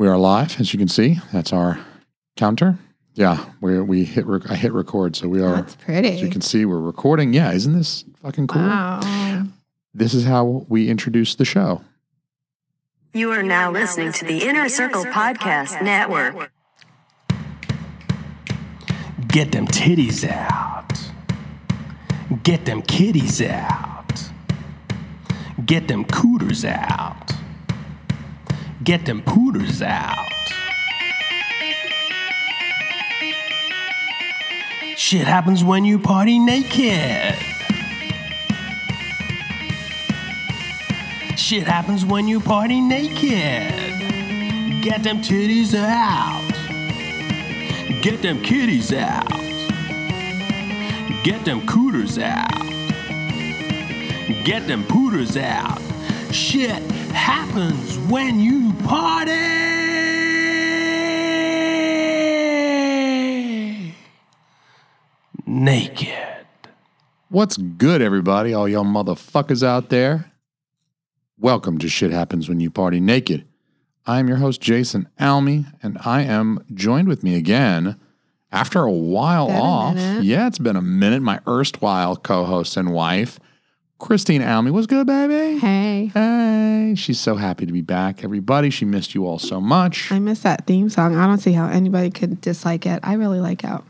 [0.00, 1.18] We are live, as you can see.
[1.30, 1.78] That's our
[2.34, 2.78] counter.
[3.16, 5.56] Yeah, we we hit rec- I hit record, so we are.
[5.56, 6.14] That's pretty.
[6.14, 7.34] As you can see, we're recording.
[7.34, 8.62] Yeah, isn't this fucking cool?
[8.62, 9.42] Wow.
[9.92, 11.82] This is how we introduce the show.
[13.12, 16.50] You are now listening to the Inner Circle Podcast Network.
[19.28, 20.98] Get them titties out.
[22.42, 24.30] Get them kitties out.
[25.66, 27.34] Get them cooters out.
[28.82, 30.26] Get them pooters out.
[34.96, 37.34] Shit happens when you party naked.
[41.36, 44.00] Shit happens when you party naked.
[44.82, 46.40] Get them titties out.
[48.00, 49.28] Get them kitties out.
[51.22, 52.48] Get them cooters out.
[54.44, 55.82] Get them pooters out.
[56.32, 59.32] Shit happens when you party
[65.46, 66.08] naked.
[67.28, 68.52] What's good, everybody?
[68.52, 70.32] All y'all motherfuckers out there.
[71.38, 73.46] Welcome to Shit Happens When You Party Naked.
[74.06, 77.98] I am your host, Jason Alme, and I am joined with me again
[78.50, 79.94] after a while Been off.
[79.94, 80.24] minute.
[80.24, 81.22] Yeah, it's been a minute.
[81.22, 83.38] My erstwhile co host and wife,
[84.00, 84.72] Christine Alme.
[84.72, 85.58] What's good, baby?
[85.58, 88.70] Hey, Hey, she's so happy to be back, everybody.
[88.70, 90.10] She missed you all so much.
[90.10, 91.14] I miss that theme song.
[91.14, 93.00] I don't see how anybody could dislike it.
[93.02, 93.80] I really like it.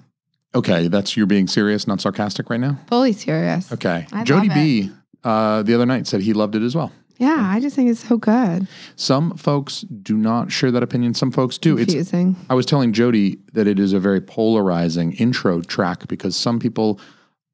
[0.55, 2.77] Okay, that's you're being serious, not sarcastic right now?
[2.89, 3.73] Fully serious.
[3.73, 4.07] Okay.
[4.13, 4.91] I Jody B
[5.23, 6.93] uh, the other night said he loved it as well.
[7.19, 8.67] Yeah, I just think it's so good.
[8.97, 11.15] Some folks do not share that opinion.
[11.15, 11.77] Some folks do.
[11.77, 12.35] It's Confusing.
[12.49, 16.99] I was telling Jody that it is a very polarizing intro track because some people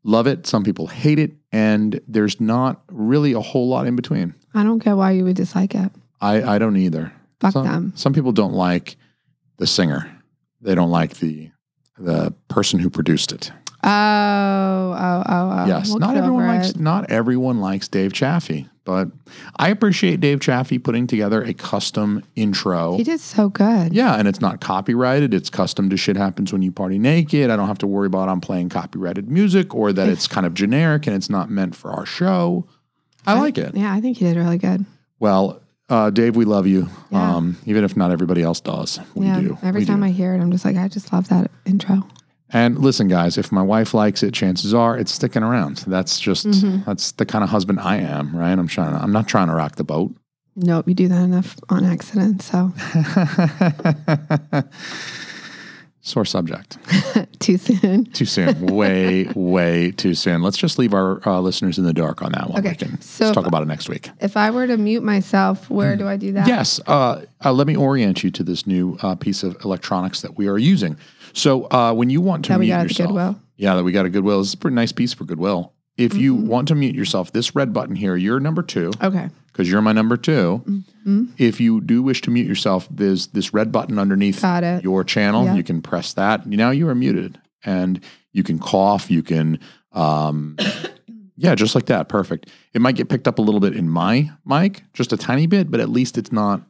[0.07, 4.35] love it, some people hate it, and there's not really a whole lot in between.
[4.55, 5.93] I don't care why you would dislike it.
[6.21, 7.13] I, I don't either.
[7.41, 7.93] Fuck some, them.
[7.97, 8.97] Some people don't like
[9.59, 10.11] the singer.
[10.63, 11.51] They don't like the
[11.99, 13.51] the person who produced it.
[13.83, 15.67] Oh, oh, oh, oh.
[15.67, 16.81] yes, We'll not everyone likes it.
[16.81, 19.09] not everyone likes Dave Chaffee, but
[19.57, 22.97] I appreciate Dave Chaffee putting together a custom intro.
[22.97, 23.93] He did so good.
[23.93, 25.35] Yeah, and it's not copyrighted.
[25.35, 27.51] It's custom to shit happens when you party naked.
[27.51, 30.55] I don't have to worry about I'm playing copyrighted music or that it's kind of
[30.55, 32.67] generic and it's not meant for our show.
[33.27, 33.75] I like it.
[33.77, 34.85] Yeah, I think he did really good.
[35.19, 36.89] Well, uh, Dave, we love you.
[37.11, 37.37] Yeah.
[37.37, 39.41] Um, even if not everybody else does, we yeah.
[39.41, 39.59] do.
[39.63, 40.07] Every We time do.
[40.07, 42.07] I hear it, I'm just like, I just love that intro.
[42.51, 45.79] And listen, guys, if my wife likes it, chances are it's sticking around.
[45.87, 46.85] That's just Mm-hmm.
[46.89, 48.53] that's the kind of husband I am, right?
[48.53, 48.93] I'm trying.
[48.97, 50.15] To, I'm not trying to rock the boat.
[50.55, 52.41] Nope, you do that enough on accident.
[52.43, 52.73] So
[56.03, 56.79] Sore subject.
[57.41, 58.05] too soon.
[58.13, 58.67] Too soon.
[58.67, 60.41] way, way too soon.
[60.41, 62.61] Let's just leave our uh, listeners in the dark on that one.
[62.61, 64.09] Okay, We can so let's talk about it next week.
[64.21, 66.47] If I were to mute myself, where do I do that?
[66.47, 66.79] Yes.
[66.87, 70.47] Uh, uh, let me orient you to this new uh, piece of electronics that we
[70.47, 70.97] are using.
[71.37, 73.41] So uh, when you want to That we mute got yourself, Goodwill?
[73.57, 74.39] yeah, that we got a Goodwill.
[74.39, 75.73] This is a pretty nice piece for Goodwill.
[75.97, 76.47] If you Mm-hmm.
[76.49, 79.29] want to mute yourself, this red button here, you're number two Okay.
[79.49, 80.63] because you're my number 2
[81.07, 81.25] Mm-hmm.
[81.39, 84.43] If you do wish to mute yourself, there's this red button underneath
[84.83, 85.45] your channel.
[85.45, 85.55] Yeah.
[85.55, 86.47] You can press that.
[86.47, 88.01] Now you are muted, and
[88.33, 89.09] you can cough.
[89.09, 89.61] You can,
[89.93, 90.57] um,
[91.37, 92.09] yeah, just like that.
[92.09, 92.51] Perfect.
[92.75, 95.71] It might get picked up a little bit in my mic, just a tiny bit,
[95.71, 96.61] but at least it's not.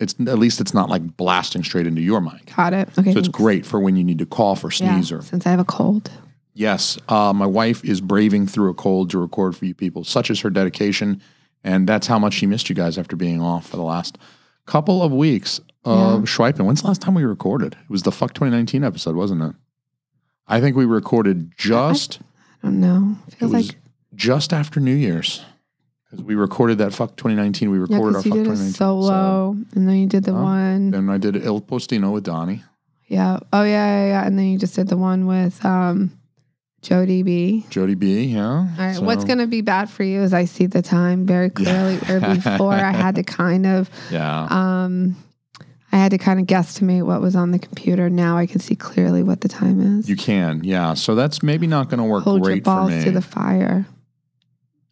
[0.00, 2.54] It's at least it's not like blasting straight into your mic.
[2.54, 2.88] Got it.
[2.98, 3.12] Okay.
[3.12, 5.50] So it's great for when you need to cough or Yeah, sneeze or since I
[5.50, 6.10] have a cold.
[6.54, 10.02] Yes, uh, my wife is braving through a cold to record for you people.
[10.04, 11.20] Such is her dedication,
[11.64, 14.18] and that's how much she missed you guys after being off for the last
[14.66, 16.26] couple of weeks of Yeah.
[16.26, 16.64] Schweipen.
[16.66, 17.74] When's the last time we recorded?
[17.74, 19.54] It was the Fuck 2019 episode, wasn't it?
[20.46, 22.20] I think we recorded just
[22.62, 23.16] I don't know.
[23.28, 23.76] it Feels like
[24.14, 25.44] just after New Year's
[26.10, 27.70] because we recorded that Fuck 2019.
[27.70, 30.32] We yeah, recorded our you Fuck did a 2019 solo, and then you did the
[30.32, 30.42] Huh?
[30.42, 30.90] one.
[30.90, 32.62] Then I did Il Postino with Donnie.
[33.06, 33.40] Yeah.
[33.52, 34.26] Oh yeah, yeah, yeah.
[34.26, 36.12] And then you just did the one with um,
[36.82, 37.64] Jody B.
[37.70, 38.24] Jody B.
[38.24, 38.46] Yeah.
[38.46, 38.98] All right.
[39.00, 41.96] What's going to be bad for you is I see the time very clearly.
[41.96, 44.46] Where before I had to kind of, Yeah.
[44.50, 45.16] um,
[45.90, 48.10] I had to kind of guesstimate what was on the computer.
[48.10, 50.08] Now I can see clearly what the time is.
[50.08, 50.62] You can.
[50.62, 50.92] Yeah.
[50.94, 53.04] So that's maybe not going to work Hold your great for balls me.
[53.04, 53.86] to the fire.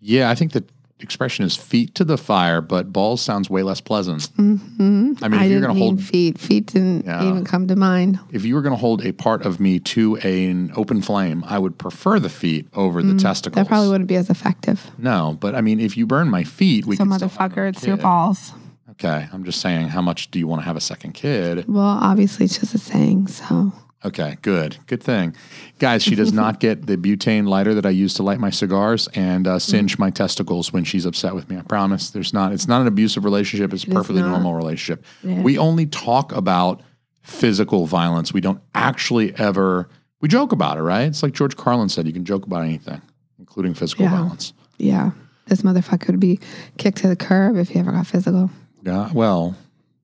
[0.00, 0.64] Yeah, I think the
[1.00, 4.26] expression is feet to the fire, but balls sounds way less pleasant.
[4.36, 6.38] hmm I mean, if I you're gonna hold- feet.
[6.38, 7.28] Feet didn't Yeah.
[7.28, 8.18] even come to mind.
[8.32, 11.58] If you were going to hold a part of me to an open flame, I
[11.58, 13.60] would prefer the feet over the testicles.
[13.60, 14.90] Mm, That probably wouldn't be as effective.
[14.98, 17.64] No, but I mean, if you burn my feet, we so, can still have motherfucker,
[17.66, 18.52] a it's your balls.
[18.92, 21.66] Okay, I'm just saying, how much do you want to have a second kid?
[21.68, 23.26] Well, obviously, it's just a saying.
[23.28, 23.72] So,
[24.04, 24.76] Okay, good.
[24.86, 25.34] Good thing.
[25.78, 29.08] Guys, she does not get the butane lighter that I use to light my cigars
[29.14, 31.56] and uh, singe my testicles when she's upset with me.
[31.56, 32.10] I promise.
[32.10, 34.28] There's not it's not an abusive relationship, it's a perfectly not.
[34.30, 35.04] normal relationship.
[35.22, 35.40] Yeah.
[35.42, 36.82] We only talk about
[37.22, 38.32] physical violence.
[38.32, 39.88] We don't actually ever
[40.20, 41.02] we joke about it, right?
[41.08, 43.02] It's like George Carlin said, you can joke about anything,
[43.38, 44.10] including physical Yeah.
[44.12, 44.52] violence.
[44.78, 45.10] Yeah.
[45.46, 46.38] This motherfucker would be
[46.78, 48.50] kicked to the curb if he ever got physical.
[48.82, 49.10] Yeah.
[49.12, 49.56] Well,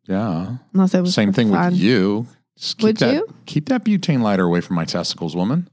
[0.07, 0.57] yeah.
[0.75, 1.73] Unless it was Same thing fun.
[1.73, 2.27] with you.
[2.59, 3.35] Just keep Would that, you?
[3.47, 5.69] keep that butane lighter away from my testicles, woman.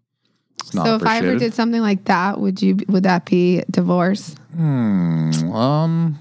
[0.62, 3.64] It's not So if I ever did something like that, would you would that be
[3.70, 4.36] divorce?
[4.56, 5.32] Hmm.
[5.54, 6.20] Um,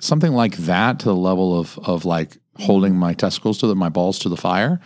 [0.00, 3.88] something like that to the level of of like holding my testicles to the my
[3.88, 4.80] balls to the fire.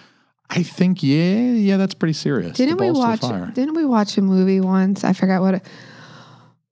[0.48, 2.56] I think yeah, yeah, that's pretty serious.
[2.56, 5.02] Didn't we watch didn't we watch a movie once?
[5.04, 5.62] I forgot what it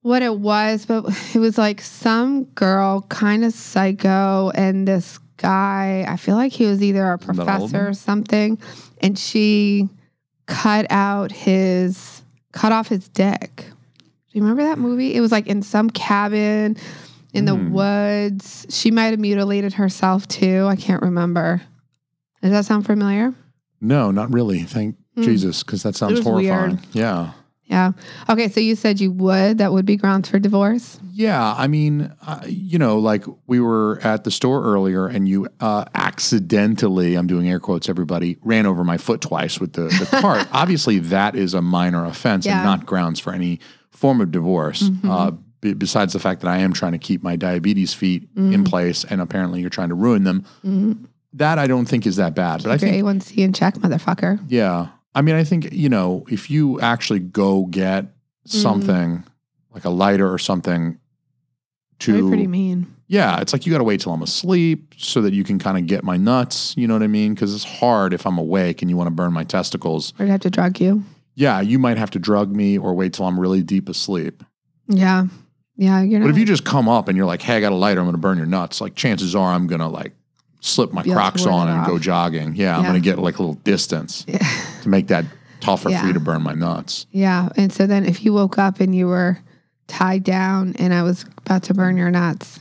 [0.03, 6.05] what it was, but it was like some girl kind of psycho and this guy,
[6.09, 8.59] I feel like he was either a that all of professor or something,
[9.01, 9.89] and she
[10.47, 12.23] cut out his
[12.53, 13.51] cut off his dick.
[13.57, 15.15] Do you remember that movie?
[15.15, 16.77] It was like in some cabin
[17.33, 17.73] in the Hmm.
[17.73, 18.67] woods.
[18.71, 20.67] She might have mutilated herself too.
[20.69, 21.61] I can't remember.
[22.43, 23.33] Does that sound familiar?
[23.81, 24.61] No, not really.
[24.63, 25.23] Thank Hmm.
[25.23, 26.71] Jesus, because that sounds horrifying.
[26.71, 26.79] weird.
[26.93, 27.31] Yeah.
[27.67, 27.93] Yeah.
[28.29, 28.49] Okay.
[28.49, 29.59] So you said you would.
[29.59, 31.01] That would be grounds for divorce.
[31.13, 35.49] Yeah, I mean, uh, you know, like we were at the store earlier, and you
[35.61, 40.07] uh, accidentally, I'm doing air quotes, everybody, ran over my foot twice with the, the
[40.21, 40.47] cart.
[40.53, 42.57] Obviously, that is a minor offense Yeah.
[42.57, 44.91] and not grounds for any form of divorce.
[45.05, 45.31] Uh,
[45.61, 49.05] b- besides the fact that I am trying to keep my diabetes feet in place,
[49.05, 51.09] and apparently you're trying to ruin them.
[51.35, 52.63] That I don't think is that bad.
[52.63, 54.39] But I Your think A1C in check, motherfucker.
[54.49, 54.89] yeah.
[55.15, 58.59] I mean, I think, you know, if you actually go get mm-hmm.
[58.59, 59.25] something
[59.73, 60.99] like a lighter or something
[61.99, 62.95] That'd to be pretty mean.
[63.07, 65.79] yeah, it's like you got to wait till I'm asleep so that you can kind
[65.79, 66.75] of get my nuts.
[66.77, 67.35] You know what I mean?
[67.35, 70.13] Because it's hard if I'm awake and you want to burn my testicles.
[70.19, 71.05] Or have to drug you.
[71.37, 74.43] Yeah, you might have to drug me or wait till I'm really deep asleep.
[74.87, 75.27] Yeah.
[75.77, 76.03] Yeah.
[76.03, 76.27] You're not.
[76.27, 78.01] But if you just come up and you're like, "Hey, I got a lighter.
[78.01, 80.13] I'm going to burn your nuts," like chances are I'm going to like
[80.67, 82.55] slip my Crocs on and go jogging.
[82.57, 84.39] Yeah, I'm going to get like a little distance Yeah.
[84.83, 85.25] to make that
[85.61, 87.07] tougher for you to burn my nuts.
[87.11, 87.49] yeah.
[87.57, 89.39] And so then if you woke up and you were
[89.87, 92.61] tied down and I was about to burn your nuts,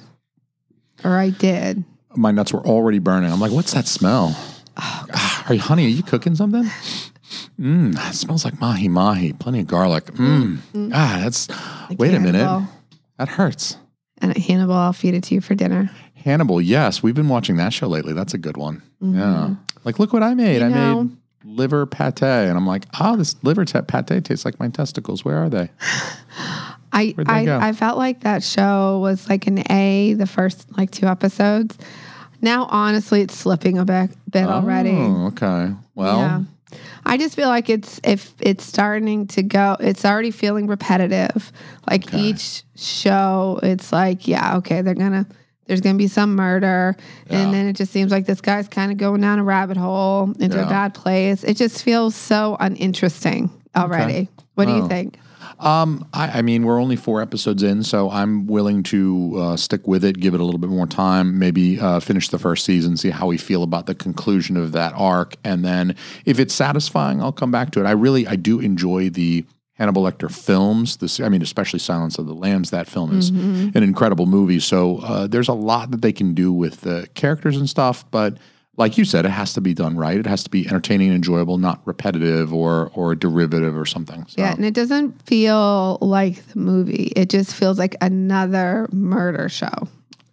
[1.04, 1.84] or I did.
[2.16, 3.32] My nuts were already burning.
[3.32, 4.34] I'm like, "What's that smell?"
[4.78, 5.86] Oh, Ah, Are you, honey?
[5.86, 6.64] Are you cooking something?
[7.60, 9.34] Mmm, it smells like mahi mahi.
[9.34, 10.06] Plenty of garlic.
[10.06, 10.60] Mmm.
[10.94, 11.50] Ah, that's.
[11.90, 12.68] like Wait a minute.
[13.18, 13.78] That hurts.
[14.20, 15.90] And Hannibal, I'll feed it to you for dinner.
[16.24, 16.62] Hannibal.
[16.62, 18.14] Yes, we've been watching that show lately.
[18.14, 18.82] That's a good one.
[19.04, 19.16] Mhm.
[19.18, 19.56] Yeah.
[19.84, 20.60] Like, look what I made.
[20.62, 24.46] You I know- made liver pate, and I'm like, oh, this liver ta- pate tastes
[24.46, 25.26] like my testicles.
[25.26, 25.70] Where are they?
[26.94, 27.60] I they I, go?
[27.60, 31.78] I felt like that show was like an A the first like two episodes.
[32.42, 34.92] Now honestly it's slipping a bit, bit already.
[34.92, 35.74] Oh, okay.
[35.96, 36.42] Well, yeah.
[37.06, 41.52] I just feel like it's if it's starting to go it's already feeling repetitive.
[41.90, 42.20] Like Okay.
[42.20, 45.26] each show it's like yeah, okay, they're going to
[45.66, 46.96] there's going to be some murder
[47.30, 47.40] Yeah.
[47.40, 50.34] and then it just seems like this guy's kind of going down a rabbit hole
[50.40, 50.66] into Yeah.
[50.66, 51.44] a bad place.
[51.44, 54.30] It just feels so uninteresting already.
[54.56, 54.78] What do Oh.
[54.78, 55.18] you think?
[55.60, 59.88] Um, I, I mean, we're only four episodes in, so I'm willing to uh, stick
[59.88, 62.98] with it, give it a little bit more time, maybe uh, finish the first season,
[62.98, 65.96] see how we feel about the conclusion of that arc, and then
[66.26, 67.86] if it's satisfying, I'll come back to it.
[67.86, 70.98] I really, I do enjoy the Hannibal Lecter films.
[70.98, 72.70] This, I mean, especially Silence of the Lambs.
[72.70, 73.76] That film is Mm-hmm.
[73.78, 74.60] an incredible movie.
[74.60, 78.38] So uh, there's a lot that they can do with the characters and stuff, but.
[78.76, 80.18] Like you said, it has to be done right.
[80.18, 84.26] It has to be entertaining and enjoyable, not repetitive or or derivative or something.
[84.28, 84.42] So.
[84.42, 87.14] Yeah, and it doesn't feel like the movie.
[87.16, 89.70] It just feels like another murder show.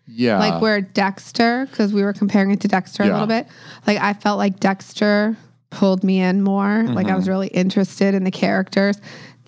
[0.07, 0.39] Yeah.
[0.39, 3.47] like where Dexter, because we were comparing it to Dexter a little bit.
[3.87, 5.37] Like I felt like Dexter
[5.69, 6.85] pulled me in more.
[6.85, 7.31] Like I was Mm-hmm.
[7.31, 8.97] really interested in the characters.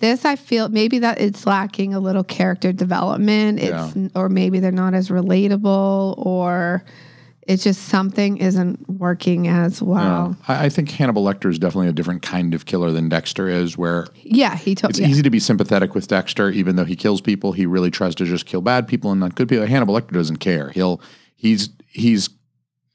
[0.03, 3.61] This I feel maybe that it's lacking a little character development.
[3.61, 6.83] It's or maybe they're not as relatable or
[7.47, 10.35] it's just something isn't working as well.
[10.49, 10.55] Yeah.
[10.55, 13.77] I, I think Hannibal Lecter is definitely a different kind of killer than Dexter is,
[13.77, 15.07] where Yeah, he told it's yeah.
[15.07, 17.53] easy to be sympathetic with Dexter, even though he kills people.
[17.53, 19.65] He really tries to just kill bad people and not good people.
[19.65, 20.69] Hannibal Lecter doesn't care.
[20.71, 20.99] He'll
[21.37, 22.29] he's he's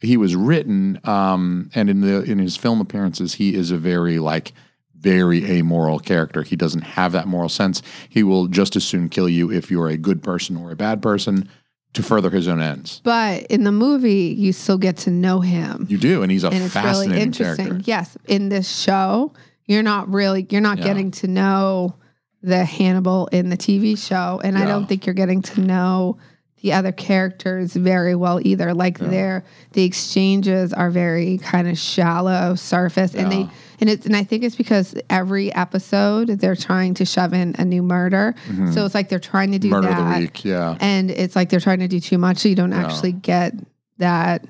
[0.02, 4.18] he was written, um, and in the in his film appearances, he is a very
[4.18, 4.52] like
[5.00, 6.42] very amoral character.
[6.42, 7.82] He doesn't have that moral sense.
[8.08, 11.00] He will just as soon kill you if you're a good person or a bad
[11.02, 11.48] person
[11.94, 13.00] to further his own ends.
[13.04, 15.86] But in the movie, you still get to know him.
[15.88, 17.66] You do, and he's a and it's really fascinating interesting.
[17.66, 17.84] character.
[17.86, 19.32] Yes, in this show,
[19.66, 20.84] you're not really you're not Yeah.
[20.84, 21.94] getting to know
[22.42, 26.18] the Hannibal in the TV show, and I don't think you're getting to know
[26.62, 28.74] the other characters very well either.
[28.74, 33.48] Like their the exchanges are very kind of shallow, surface, and they
[33.80, 37.64] and it's and I think it's because every episode they're trying to shove in a
[37.64, 38.34] new murder.
[38.72, 39.74] So it's like they're trying to do Mm-hmm.
[39.76, 40.44] Murder that, of the week.
[40.44, 40.76] Yeah.
[40.80, 42.84] and it's like they're trying to do too much, so you don't Yeah.
[42.86, 43.54] actually get
[43.98, 44.44] that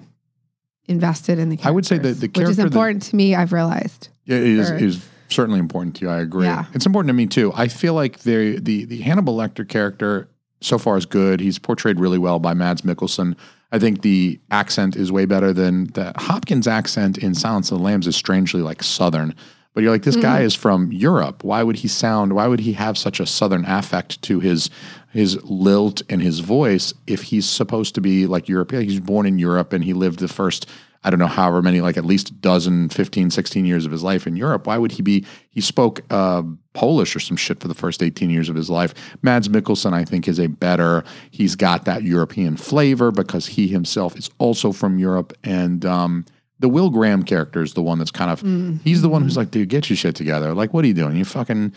[0.87, 1.57] invested in the.
[1.57, 3.35] Characters, I would say that the character which is character that- important to me.
[3.35, 4.09] I've realized.
[4.25, 6.11] Yeah, it is Or- is certainly important to you.
[6.11, 6.45] I agree.
[6.47, 6.65] Yeah.
[6.75, 7.53] It's important to me too.
[7.55, 10.29] I feel like the the the Hannibal Lecter character
[10.61, 11.41] so far is good.
[11.41, 13.37] He's portrayed really well by Mads Mikkelsen.
[13.71, 17.85] I think the accent is way better than the Hopkins accent in Silence of the
[17.85, 19.35] Lambs is strangely like Southern.
[19.75, 20.47] But you're like, this guy mm-hmm.
[20.47, 21.45] is from Europe.
[21.45, 22.33] Why would he sound?
[22.33, 24.71] Why would he have such a Southern affect to his
[25.11, 28.83] his lilt and his voice if he's supposed to be like European?
[28.83, 30.69] He's born in Europe and he lived the first
[31.05, 34.03] I don't know, however many, like at least a dozen, 15, 16 years of his
[34.03, 34.67] life in Europe.
[34.67, 35.25] Why would he be?
[35.51, 38.95] He spoke uh, Polish or some shit for the first 18 years of his life.
[39.23, 44.17] Mads Mikkelsen, I think, is a better, he's got that European flavor because he himself
[44.17, 45.33] is also from Europe.
[45.45, 46.25] And um,
[46.59, 48.41] the Will Graham character is the one that's kind of,
[48.83, 50.53] he's the one who's like, dude, get your shit together.
[50.53, 51.17] Like, what are you doing?
[51.17, 51.73] You fucking,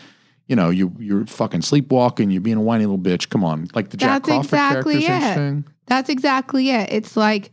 [0.48, 3.28] you know, you, you're fucking sleepwalking, you're being a whiny little bitch.
[3.28, 3.68] Come on.
[3.72, 5.72] Like the Jack That's Crawford exactly character is it.
[5.86, 6.92] That's exactly it.
[6.92, 7.52] It's like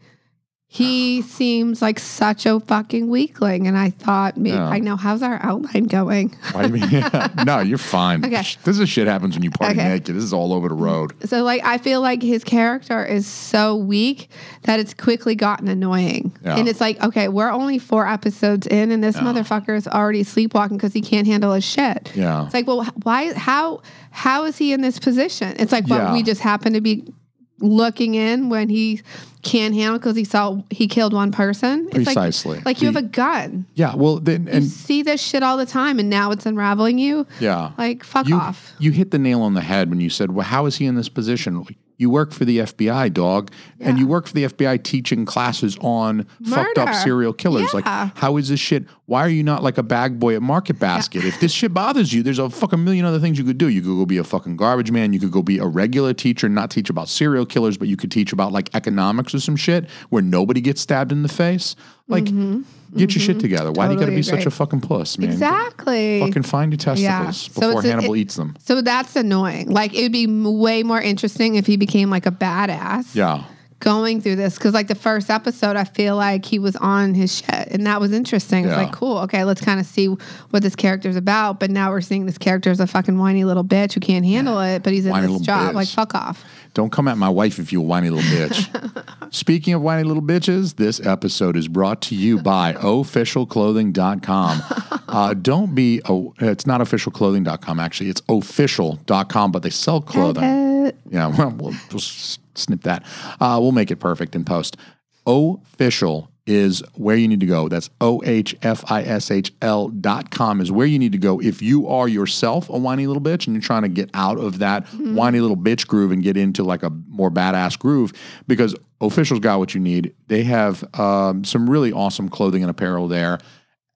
[0.72, 4.56] he seems like such a fucking weakling, and I thought, maybe.
[4.56, 6.38] I know how's our outline going.
[6.52, 7.04] Why do you mean?
[7.44, 8.24] no, you're fine.
[8.24, 8.44] Okay.
[8.64, 9.90] This is shit happens when you party Okay.
[9.90, 10.16] naked.
[10.16, 11.14] This is all over the road.
[11.28, 14.30] So like I feel like his character is so weak
[14.64, 16.38] that it's quickly gotten annoying.
[16.44, 16.58] Yeah.
[16.58, 20.78] And it's like, okay, we're only four episodes in and this motherfucker is already sleepwalking
[20.78, 22.12] because he can't handle his shit.
[22.16, 22.46] Yeah.
[22.46, 25.56] It's like, well, why how how is he in this position?
[25.58, 26.14] It's like, well, Yeah.
[26.14, 27.12] we just happen to be
[27.60, 29.02] looking in when he
[29.42, 31.88] can't handle because he saw he killed one person.
[31.92, 32.58] It's Precisely.
[32.58, 33.66] Like, like you have a gun.
[33.76, 33.96] Yeah.
[33.96, 37.26] Well, then, You see this shit all the time and now it's unraveling you.
[37.40, 37.72] yeah.
[37.78, 38.74] Like fuck you, off.
[38.80, 40.96] You hit the nail on the head when you said, well, how is he in
[40.96, 41.66] this position?
[42.00, 43.52] You work for the FBI, dog,
[43.82, 47.74] and you work for the FBI teaching classes on fucked up serial killers.
[47.74, 48.86] Like, how is this shit?
[49.06, 51.26] Why are you not like a bag boy at Market Basket?
[51.26, 53.68] If this shit bothers you, there's a fucking million other things you could do.
[53.68, 55.12] You could go be a fucking garbage man.
[55.12, 58.12] You could go be a regular teacher, not teach about serial killers, but you could
[58.12, 61.76] teach about like economics or some shit where nobody gets stabbed in the face.
[62.10, 63.72] Like, get your shit together.
[63.72, 64.16] Why do you got to Mm-hmm.
[64.18, 65.30] Be such a fucking puss, man?
[65.30, 66.20] Exactly.
[66.20, 67.30] Fucking find your testicles Yeah.
[67.32, 68.56] So before a- Hannibal it- eats them.
[68.60, 69.70] So that's annoying.
[69.70, 73.14] Like it would be way more interesting if he became like a badass.
[73.16, 73.44] Yeah.
[73.80, 77.34] Going through this because like the first episode, I feel like he was on his
[77.38, 78.66] shit, and that was interesting.
[78.66, 78.84] It's Yeah.
[78.84, 79.20] like cool.
[79.20, 80.08] Okay, let's kind of see
[80.50, 81.62] what this character's about.
[81.62, 84.60] But now we're seeing this character as a fucking whiny little bitch who can't handle
[84.60, 85.72] it, but he's in Whiny this job.
[85.72, 85.76] bitch.
[85.76, 86.44] Like fuck off.
[86.74, 89.34] Don't come at my wife if you a whiny little bitch.
[89.34, 94.64] Speaking of whiny little bitches, this episode is brought to you by officialclothing.com.
[95.10, 98.12] Uh, don't be, oh, it's not officialclothing.com, actually.
[98.12, 100.92] It's ohfishl.com, but they sell clothing.
[101.10, 103.04] Yeah, well, we'll just snip that.
[103.42, 104.78] Uh, we'll make it perfect in post.
[105.26, 107.70] Ohfishl is where you need to go.
[107.70, 111.20] That's O H F I S H L dot com is where you need to
[111.20, 114.40] go if you are yourself a whiny little bitch and you're trying to get out
[114.40, 118.14] of that whiny little bitch groove and get into like a more badass groove
[118.48, 120.16] because Ohfishl's got what you need.
[120.28, 123.38] They have um, some really awesome clothing and apparel there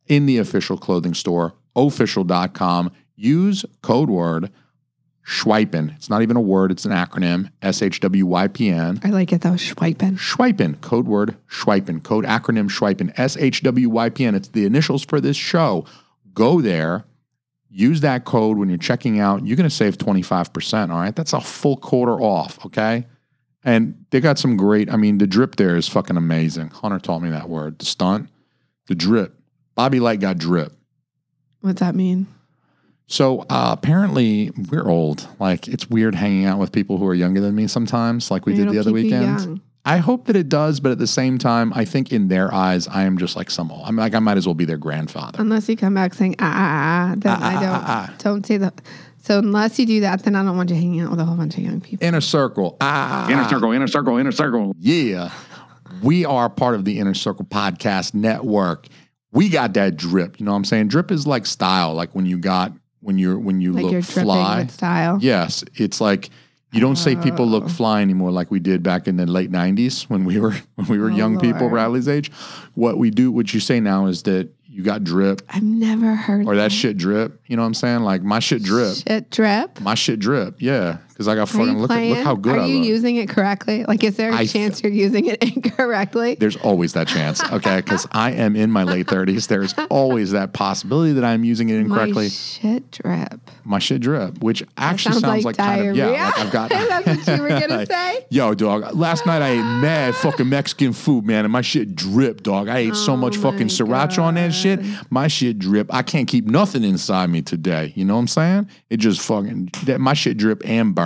[0.08, 2.92] in the official clothing store, ohfishl.com.
[3.16, 4.52] Use code word
[5.26, 5.96] Schweipen.
[5.96, 9.00] It's not even a word, it's an acronym S H W Y P N.
[9.04, 9.52] I like it though.
[9.52, 10.18] Schweipen.
[10.18, 14.36] Schweipen, code word Schweipen, code acronym Schweipen, S H W Y P N.
[14.36, 15.86] It's the initials for this show.
[16.34, 17.06] Go there,
[17.74, 19.46] use that code when you're checking out.
[19.46, 20.92] You're going to save 25%.
[20.92, 21.16] All right.
[21.16, 22.64] That's a full quarter off.
[22.66, 23.06] Okay.
[23.64, 26.70] And they got some great, I mean, the drip there is fucking amazing.
[26.70, 28.30] Hunter taught me that word, the stunt,
[28.88, 29.40] the drip.
[29.76, 30.74] Bobby Light got drip.
[31.62, 32.28] What's that mean?
[33.08, 35.28] So uh, apparently we're old.
[35.40, 38.54] Like it's weird hanging out with people who are younger than me sometimes, like we
[38.54, 39.62] Maybe did the other weekend.
[39.86, 42.88] I hope that it does, but at the same time, I think in their eyes,
[42.88, 43.70] I am just like some.
[43.70, 43.82] Old.
[43.86, 45.42] I'm like I might as well be their grandfather.
[45.42, 48.14] Unless you come back saying ah ah ah, then Ah, ah, I don't ah, ah.
[48.20, 48.82] don't say that.
[49.20, 51.36] So unless you do that, then I don't want you hanging out with a whole
[51.36, 52.06] bunch of young people.
[52.06, 52.78] Inner circle.
[52.82, 54.74] Ah, Inner circle, inner circle, inner circle.
[54.80, 55.32] Yeah.
[56.02, 58.88] We are part of the Inner Circle Podcast Network.
[59.32, 60.40] We got that drip.
[60.40, 60.90] You know what I'm saying?
[60.90, 64.04] Drip is like style, like when you got when you're when you Like you're look
[64.06, 64.60] fly.
[64.62, 65.18] with style.
[65.22, 66.30] Yes, it's like
[66.72, 67.50] you don't say people Oh.
[67.50, 70.88] look fly anymore like we did back in the late '90s when we were when
[70.88, 72.32] we were Oh, young people, Riley's age.
[72.74, 76.48] What we do, what you say now is that you got drip I've never heard
[76.48, 77.40] or that shit drip.
[77.48, 78.02] You know what I'm saying?
[78.02, 78.96] Like my shit drip.
[79.08, 79.80] shit drip.
[79.82, 80.56] My shit drip.
[80.62, 82.88] Yeah, because I got fucking look, at, look how good Are I you look.
[82.88, 83.86] using it correctly?
[83.86, 86.36] Like, is there a I th- chance you're using it incorrectly?
[86.36, 87.78] There's always that chance, okay?
[87.78, 89.48] Because I am in my late 30s.
[89.48, 92.26] There's always that possibility that I'm using it incorrectly.
[92.26, 93.52] My shit drip.
[93.64, 96.70] My shit drip, which actually sounds sounds, like like, kind of yeah, like I've got.
[97.06, 98.26] That's what you were gonna say?
[98.30, 98.96] Yo, dog.
[98.96, 102.68] Last night I ate mad fucking Mexican food, man, and my shit drip, dog.
[102.68, 104.80] I ate so Oh much fucking my sriracha on that shit.
[105.12, 105.94] My shit drip.
[105.94, 107.94] I can't keep nothing inside me today.
[107.96, 108.70] You know what I'm saying?
[108.90, 111.03] It just fucking that my shit drip and burn.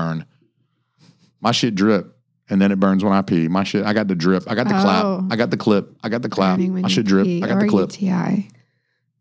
[1.41, 2.13] My shit drip.
[2.49, 3.47] And then it burns when I pee.
[3.49, 4.43] My shit, I got the drip.
[4.47, 4.81] I got the Oh.
[4.81, 5.31] clap.
[5.33, 5.93] I got the clip.
[6.01, 6.55] I got the clap.
[6.57, 7.25] Burning when My you shit drip.
[7.25, 7.91] pee I got the clip.
[7.91, 8.49] UTI.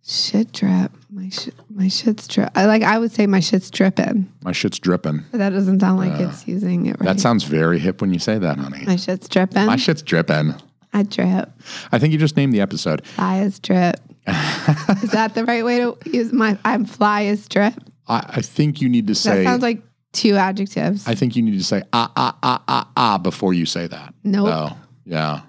[0.09, 0.92] Shit drip.
[1.11, 1.54] My shit.
[1.68, 2.50] My shit's drip.
[2.54, 2.83] I like.
[2.85, 5.25] I would say my shit's dripping, My shit's dripping.
[5.33, 6.28] but that doesn't sound like Yeah.
[6.28, 7.06] it's using it right.
[7.06, 8.85] That sounds very hip when you say that, honey.
[8.87, 9.66] my shit's dripping.
[9.66, 10.54] My shit's dripping.
[10.92, 11.50] I drip.
[11.90, 13.04] I think you just named the episode.
[13.04, 13.97] Fly is drip.
[14.28, 16.56] is that the right way to use my?
[16.64, 17.75] I'm fly is drip.
[18.06, 19.45] I, I think you need to That say.
[19.45, 19.83] sounds like
[20.16, 21.06] two adjectives.
[21.06, 24.14] I think you need to say ah ah ah ah ah before you say that.
[24.25, 24.49] Nope.
[24.50, 25.42] Oh, yeah.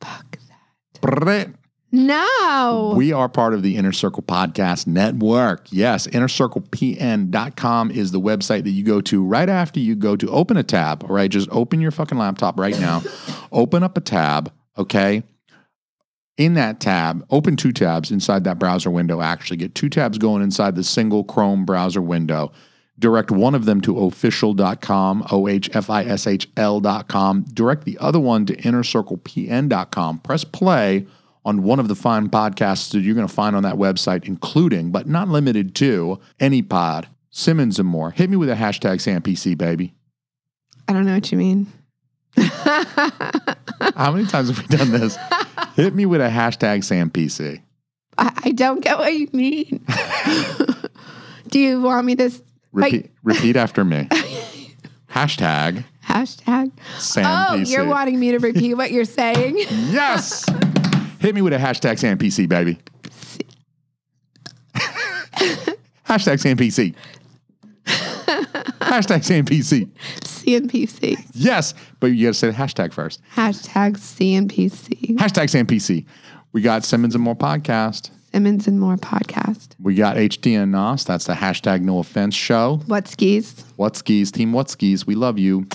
[0.00, 1.00] Fuck that.
[1.00, 1.54] Brrrt.
[1.94, 2.94] No.
[2.96, 5.66] We are part of the Inner Circle Podcast Network.
[5.70, 10.56] Yes, innercirclepn.com is the website that you go to right after you go to open
[10.56, 11.04] a tab.
[11.04, 13.02] All right, just open your fucking laptop right now.
[13.52, 15.22] open up a tab, okay?
[16.38, 19.20] In that tab, open two tabs inside that browser window.
[19.20, 22.52] Actually, get two tabs going inside the single Chrome browser window.
[23.02, 27.42] Direct one of them to ohfishl.com, O H F I S H L.com.
[27.52, 30.20] Direct the other one to innercirclepn.com.
[30.20, 31.08] Press play
[31.44, 34.92] on one of the fine podcasts that you're going to find on that website, including,
[34.92, 38.12] but not limited to, Any Pod, Simmons and more.
[38.12, 39.94] Hit me with a hashtag SamPC, baby.
[40.86, 41.66] I don't know what you mean.
[42.36, 45.18] How many times have we done this?
[45.74, 47.60] Hit me with a hashtag SamPC.
[48.16, 49.84] I, I don't get what you mean.
[51.48, 52.30] Do you want me to
[52.72, 54.08] Repeat, repeat after me.
[55.10, 56.72] Hashtag hashtag?
[56.98, 57.24] SamPC.
[57.50, 59.58] Oh, you're wanting me to repeat what you're saying?
[59.92, 60.44] Yes.
[61.18, 62.78] Hit me with a hashtag SamPC, baby.
[66.04, 66.94] hashtag SamPC.
[68.80, 69.88] hashtag SamPC.
[70.22, 71.16] CNPC.
[71.32, 73.20] Yes, but you got to say the hashtag first.
[73.36, 75.16] Hashtag CNPC.
[75.16, 76.04] Hashtag SamPC.
[76.52, 78.10] We got Simmons and More podcast.
[78.32, 79.70] Simmons and More podcast.
[79.78, 81.04] We got HDN NOS.
[81.04, 82.80] That's the hashtag No Offense show.
[82.86, 83.62] What skis?
[83.76, 84.52] What skis, team?
[84.54, 85.06] What skis?
[85.06, 85.66] We love you.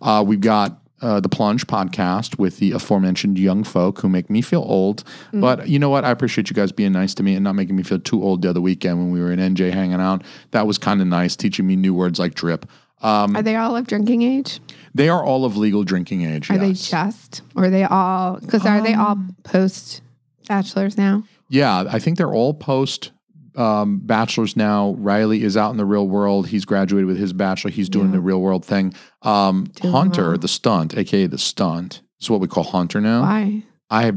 [0.00, 4.40] Uh, we've got uh, the Plunge podcast with the aforementioned young folk who make me
[4.40, 5.04] feel old.
[5.32, 6.04] But you know what?
[6.06, 8.40] I appreciate you guys being nice to me and not making me feel too old
[8.42, 10.22] the other weekend when we were in NJ hanging out.
[10.52, 12.66] That was kind of nice, teaching me new words like drip.
[13.02, 14.60] Um, Are they all of drinking age?
[14.94, 16.50] they are all of legal drinking age.
[16.50, 17.42] Are they just?
[17.54, 18.38] Or are they all?
[18.40, 20.00] Because are they all Um, post
[20.48, 21.24] bachelors now?
[21.50, 23.10] Yeah, I think they're all post
[23.56, 24.94] um, bachelors now.
[24.98, 26.46] Riley is out in the real world.
[26.48, 27.70] He's graduated with his bachelor.
[27.72, 28.12] He's doing Yeah.
[28.12, 28.94] the real world thing.
[29.22, 30.38] Um, Doing Hunter, well.
[30.38, 33.22] the stunt, aka the stunt, is what we call Hunter now.
[33.22, 33.62] Why?
[33.90, 34.12] I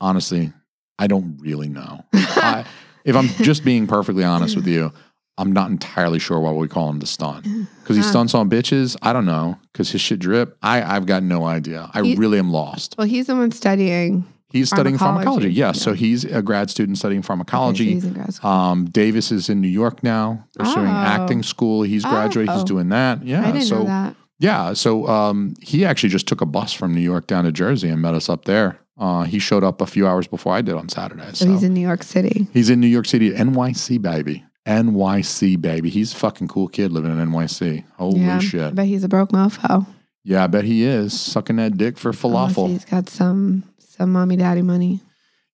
[0.00, 0.52] honestly,
[0.98, 2.04] I don't really know.
[2.14, 2.64] I,
[3.04, 4.90] if I'm just being perfectly honest with you,
[5.38, 7.44] I'm not entirely sure why we call him the stunt
[7.82, 8.96] because he stunts on bitches.
[9.02, 10.56] I don't know because his shit drip.
[10.62, 11.90] I I've got no idea.
[11.92, 12.94] I He- really am lost.
[12.96, 14.24] Well, he's the one studying.
[14.52, 15.48] He's studying Pharmacology.
[15.52, 15.82] Yes, yeah.
[15.82, 17.94] so he's a grad student studying Okay, so pharmacology.
[17.94, 18.50] he's in grad school.
[18.50, 20.90] Um, Davis is in New York now, pursuing Oh.
[20.90, 21.82] acting school.
[21.82, 22.52] He's graduated.
[22.52, 22.66] He's Oh.
[22.66, 23.24] doing that.
[23.24, 23.40] Yeah.
[23.46, 24.14] I didn't so know that.
[24.38, 24.72] yeah.
[24.74, 28.00] So um, he actually just took a bus from New York down to Jersey and
[28.02, 28.78] met us up there.
[28.98, 31.24] Uh, he showed up a few hours before I did on Saturday.
[31.32, 32.46] So, So, he's in New York City.
[32.52, 35.88] he's in New York City, NYC baby, NYC baby.
[35.90, 37.84] He's a fucking cool kid living in NYC.
[37.96, 38.74] Holy yeah, I shit!
[38.74, 39.86] bet he's a broke mofo.
[40.24, 42.68] Yeah, I bet he is sucking that dick for Unless falafel.
[42.68, 43.64] He's got some
[43.96, 45.00] some mommy daddy money.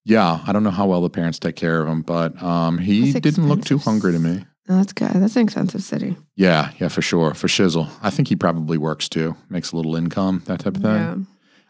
[0.05, 3.13] Yeah, I don't know how well the parents take care of him, but um, he
[3.13, 3.85] That's didn't look too expensive.
[3.85, 4.45] hungry to me.
[4.71, 5.11] Oh, that's good.
[5.13, 6.17] That's an expensive city.
[6.37, 7.35] Yeah, yeah, for sure.
[7.35, 7.89] For Shizzle.
[8.03, 9.37] I think he probably works too.
[9.51, 10.93] Makes a little income, that type of thing.
[10.93, 11.17] Yeah.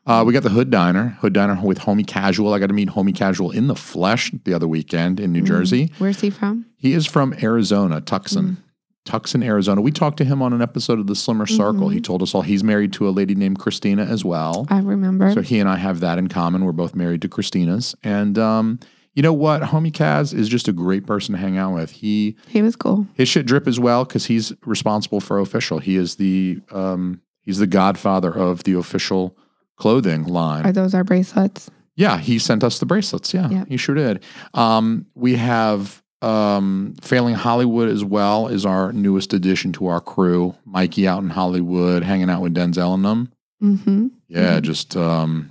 [0.06, 1.16] Uh, we got the Hood Diner.
[1.20, 2.54] Hood Diner with Homie Casual.
[2.54, 5.92] I got to meet Homie Casual in the flesh the other weekend in New Jersey.
[5.98, 6.64] Where's he from?
[6.76, 8.62] He is from Arizona, Tucson.
[9.08, 9.80] Tucson, Arizona.
[9.80, 11.88] We talked to him on an episode of The Slimmer Circle.
[11.88, 14.66] He told us all he's married to a lady named Christina as well.
[14.70, 15.32] I remember.
[15.32, 16.64] So he and I have that in common.
[16.64, 17.94] We're both married to Christina's.
[18.04, 18.78] And um,
[19.14, 19.62] you know what?
[19.62, 21.90] Homie Kaz is just a great person to hang out with.
[21.90, 23.06] He he was cool.
[23.14, 25.78] his shit drip as well because he's responsible for official.
[25.78, 29.36] He is the um, he's the godfather of the official
[29.76, 30.66] clothing line.
[30.66, 31.70] Are those our bracelets?
[31.96, 33.34] yeah, he sent us the bracelets.
[33.34, 33.64] Yeah, Yeah.
[33.68, 34.22] he sure did.
[34.54, 40.54] Um, we have um, Failing Hollywood as well is our newest addition to our crew.
[40.64, 43.32] Mikey out in Hollywood, hanging out with Denzel and them.
[43.62, 44.06] Mm-hmm.
[44.28, 45.50] Yeah, just um,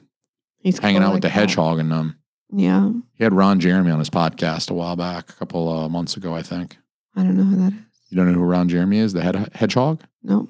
[0.59, 1.33] He's hanging out with the that.
[1.33, 2.17] hedgehog and them.
[2.51, 2.91] Yeah.
[3.15, 6.33] He had Ron Jeremy on his podcast a while back, a couple uh, months ago,
[6.33, 6.77] I think.
[7.15, 7.79] I don't know who that is.
[8.09, 9.11] You don't know who Ron Jeremy is?
[9.13, 10.01] The head, hedgehog?
[10.23, 10.49] Nope.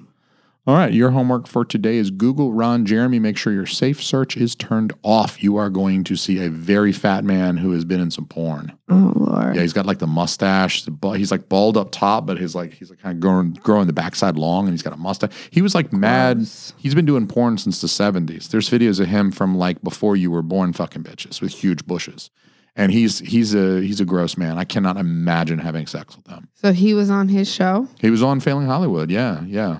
[0.68, 3.18] All right, your homework for today is Google Ron Jeremy.
[3.18, 5.42] Make sure your safe search is turned off.
[5.42, 8.76] You are going to see a very fat man who has been in some porn.
[8.90, 9.56] Oh Lord.
[9.56, 10.84] Yeah, he's got like the mustache.
[11.14, 13.94] He's like bald up top, but he's like he's like kind of growing growing the
[13.94, 15.30] backside long, and he's got a mustache.
[15.50, 16.46] He was like mad.
[16.76, 18.48] He's been doing porn since the seventies.
[18.48, 22.28] There's videos of him from like before you were born, fucking bitches with huge bushes.
[22.76, 24.58] And he's he's a he's a gross man.
[24.58, 26.48] I cannot imagine having sex with him.
[26.52, 27.88] So he was on his show.
[27.98, 29.10] He was on Failing Hollywood.
[29.10, 29.78] Yeah, yeah.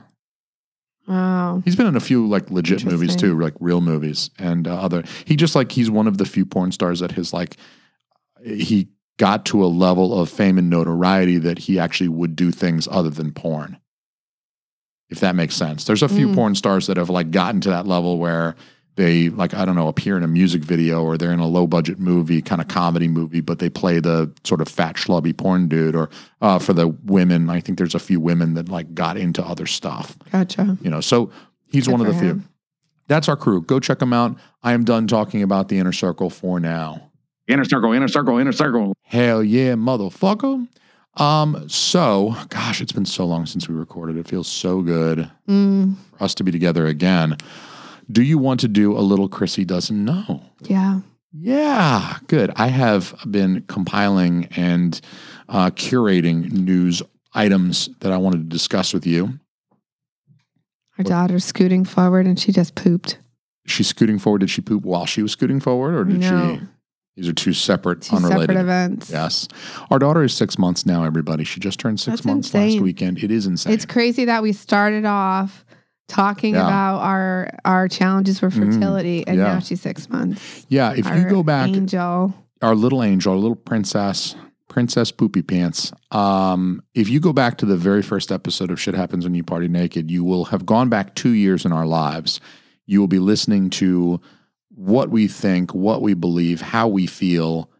[1.08, 1.62] Wow.
[1.64, 5.02] He's been in a few like legit movies too, like real movies and uh, other.
[5.24, 7.56] He just like he's one of the few porn stars that his like
[8.44, 12.86] he got to a level of fame and notoriety that he actually would do things
[12.90, 13.78] other than porn.
[15.10, 15.84] If that makes sense.
[15.84, 16.34] There's a few Mm.
[16.34, 18.54] porn stars that have like gotten to that level where
[18.98, 21.68] they like I don't know appear in a music video or they're in a low
[21.68, 25.68] budget movie, kind of comedy movie, but they play the sort of fat schlubby porn
[25.68, 25.94] dude.
[25.94, 26.11] Or
[26.42, 29.66] uh, for the women, I think there's a few women that like got into other
[29.66, 30.18] stuff.
[30.32, 30.76] Gotcha.
[30.82, 31.30] you know so
[31.70, 32.42] he's Good one of the for few
[33.06, 33.62] that's our crew.
[33.62, 34.37] Go check them out.
[34.62, 37.11] I am done talking about the inner circle for now.
[37.46, 38.94] Inner circle, inner circle, inner circle.
[39.02, 40.66] hell yeah motherfucker.
[41.16, 44.16] Um so gosh it's been so long since we recorded.
[44.16, 47.37] It feels so good Mm, for us to be together again
[48.10, 51.00] do you want to do a little chrissy doesn't know yeah.
[51.32, 55.00] yeah good i have been compiling and
[55.48, 57.02] uh, curating news
[57.34, 59.38] items that i wanted to discuss with you
[60.98, 63.18] Our daughter's scooting forward and she just pooped.
[63.66, 66.56] she's scooting forward did she poop while she was scooting forward or did No.
[66.58, 66.64] she
[67.16, 69.10] these are two separate Two unrelated separate events.
[69.10, 69.48] Yes.
[69.90, 71.42] Our daughter is six months now, everybody.
[71.42, 73.18] She just turned six That's months last weekend.
[73.24, 73.72] It is insane.
[73.72, 75.64] It's crazy that we started off
[76.08, 76.66] talking Yeah.
[76.66, 79.44] about our our challenges for Mm, fertility and yeah.
[79.54, 80.66] now she's six months.
[80.68, 80.92] yeah.
[80.96, 82.34] If you go back, Angel.
[82.62, 84.34] our little angel, our little princess,
[84.68, 85.92] Princess Poopy Pants.
[86.10, 89.42] Um, if you go back to the very first episode of Shit Happens When You
[89.44, 92.40] Party Naked, you will have gone back two years in our lives.
[92.86, 94.20] You will be listening to
[94.74, 97.70] what we think, what we believe, how we feel.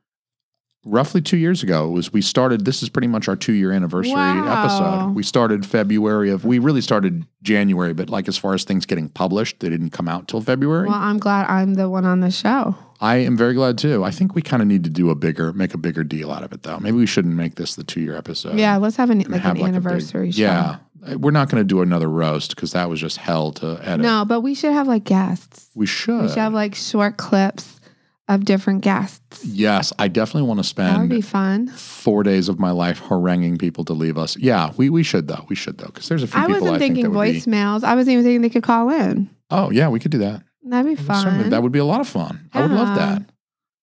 [0.85, 2.65] Roughly two years ago, was we started.
[2.65, 4.63] This is pretty much our two year anniversary Wow.
[4.63, 5.15] episode.
[5.15, 6.45] We started February of.
[6.45, 10.09] We really started January, but like as far as things getting published, they didn't come
[10.09, 10.87] out till February.
[10.89, 12.77] Well, I'm glad I'm the one on the show.
[13.01, 14.05] I am very glad too.
[14.05, 16.43] I think we kind of need to do a bigger, make a bigger deal out
[16.45, 16.79] of it, though.
[16.79, 18.57] Maybe we shouldn't make this the two year episode.
[18.59, 20.41] yeah, let's have an like have, an like, a big- anniversary show.
[20.43, 23.79] Yeah, uh, we're not going to do another roast because that was just hell to
[23.83, 24.01] edit.
[24.01, 25.71] No, but we should have like guests.
[25.75, 26.23] we should.
[26.23, 27.78] We should have like short clips
[28.29, 29.45] of different guests.
[29.45, 31.69] yes, I definitely want to spend That would be fun.
[31.69, 34.37] four days of my life haranguing people to leave us.
[34.37, 35.45] Yeah, we, we should though.
[35.49, 37.33] We should though because there's a few I people wasn't I think thinking that would
[37.33, 37.41] be.
[37.41, 37.85] voicemails.
[37.85, 39.31] I wasn't even thinking they could call in.
[39.51, 40.43] Oh yeah, we could do that.
[40.65, 41.23] That'd be fun.
[41.25, 42.51] Certainly, that would be a lot of fun.
[42.53, 42.95] I would love Yeah.
[42.95, 43.23] that.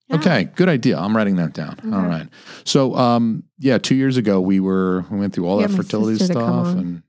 [0.10, 0.16] Yeah.
[0.18, 1.00] Okay, good idea.
[1.00, 1.80] I'm writing that down.
[1.92, 2.08] All Okay.
[2.08, 2.28] right.
[2.64, 6.20] So, um, yeah, two years ago we were we went through all that my fertility
[6.20, 6.78] sister to come stuff, on.
[6.78, 7.04] and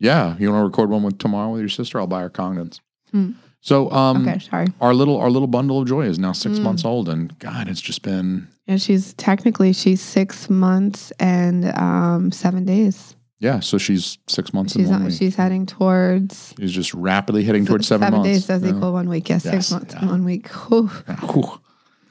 [0.00, 2.00] yeah, you want to record one with tomorrow with your sister?
[2.00, 2.80] I'll buy her condoms.
[3.12, 3.32] Hmm.
[3.62, 4.68] So, um, okay, sorry.
[4.80, 6.62] our little our little bundle of joy is now six Mm.
[6.62, 12.32] months old, and God, it's just been Yeah, she's technically she's six months and um,
[12.32, 13.14] seven days.
[13.38, 13.60] yeah.
[13.60, 15.18] So she's six months She's and one on, week.
[15.18, 18.24] she's heading towards She's just rapidly heading towards seven, months.
[18.28, 18.76] Seven days does Yeah.
[18.76, 19.28] equal one week.
[19.28, 20.00] Yes, Yes, six months yeah.
[20.00, 20.48] and one week.
[20.48, 20.90] Whew.
[21.08, 21.42] Yeah.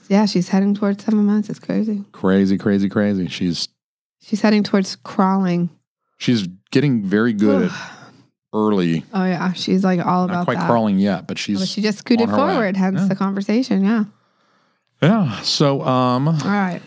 [0.08, 1.50] Yeah, she's heading towards seven months.
[1.50, 2.04] It's crazy.
[2.12, 3.28] Crazy, crazy, crazy.
[3.28, 3.68] She's
[4.22, 5.70] She's heading towards crawling.
[6.18, 7.72] she's getting very good at
[8.54, 9.04] early.
[9.14, 10.68] Oh yeah, she's like all about Not quite that.
[10.70, 12.54] crawling yet, but But she's she just scooted her way.
[12.54, 13.08] forward, hence Yeah.
[13.08, 13.84] the conversation.
[13.84, 14.06] Yeah.
[15.02, 15.40] yeah.
[15.42, 16.82] So, um, All right.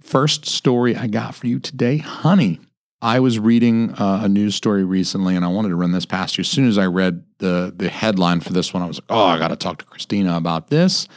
[0.00, 2.60] First story I got for you today, honey.
[3.00, 6.38] I was reading uh, a news story recently, and I wanted to run this past
[6.38, 6.42] you.
[6.42, 9.24] As soon as I read the the headline for this one, I was like, "Oh,
[9.24, 11.08] I got to talk to Christina about this,"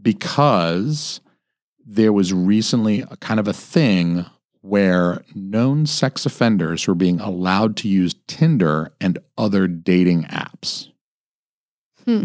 [0.00, 1.20] because
[1.86, 4.24] there was recently a kind of a thing
[4.62, 10.88] where known sex offenders were being allowed to use Tinder and other dating apps.
[12.04, 12.24] Hmm.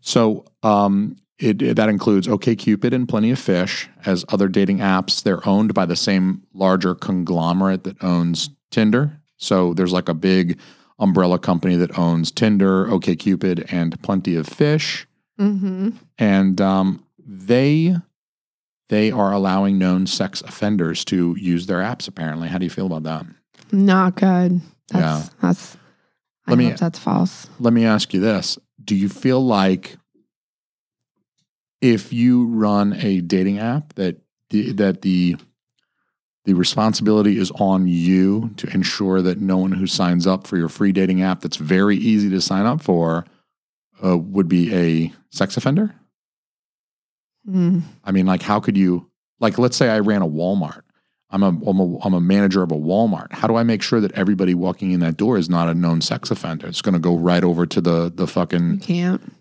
[0.00, 5.22] So, um, it, it- that includes OkCupid and Plenty of Fish as other dating apps.
[5.22, 9.20] They're owned by the same larger conglomerate that owns Tinder.
[9.36, 10.58] So there's like a big
[10.98, 15.06] umbrella company that owns Tinder, OkCupid, and Plenty of Fish,
[15.40, 15.90] Mm-hmm.
[16.18, 17.96] and um, they
[18.90, 22.08] they are allowing known sex offenders to use their apps.
[22.08, 23.24] Apparently, how do you feel about that?
[23.72, 24.60] Not good.
[24.88, 25.76] That's, That's.
[26.46, 27.48] I Let me- hope that's false.
[27.60, 29.96] Let me ask you this: Do you feel like
[31.80, 35.36] if you run a dating app that the, that the
[36.44, 40.68] the responsibility is on you to ensure that no one who signs up for your
[40.70, 43.24] free dating app that's very easy to sign up for
[44.04, 45.94] uh, would be a sex offender?
[47.48, 47.82] Mm.
[48.04, 50.82] I mean, like, how could you, like, let's say I ran a Walmart.
[51.32, 53.32] I'm a, I'm a I'm a manager of a Walmart.
[53.32, 56.00] How do I make sure that everybody walking in that door is not a known
[56.00, 56.66] sex offender?
[56.66, 58.78] It's going to go right over to the the fucking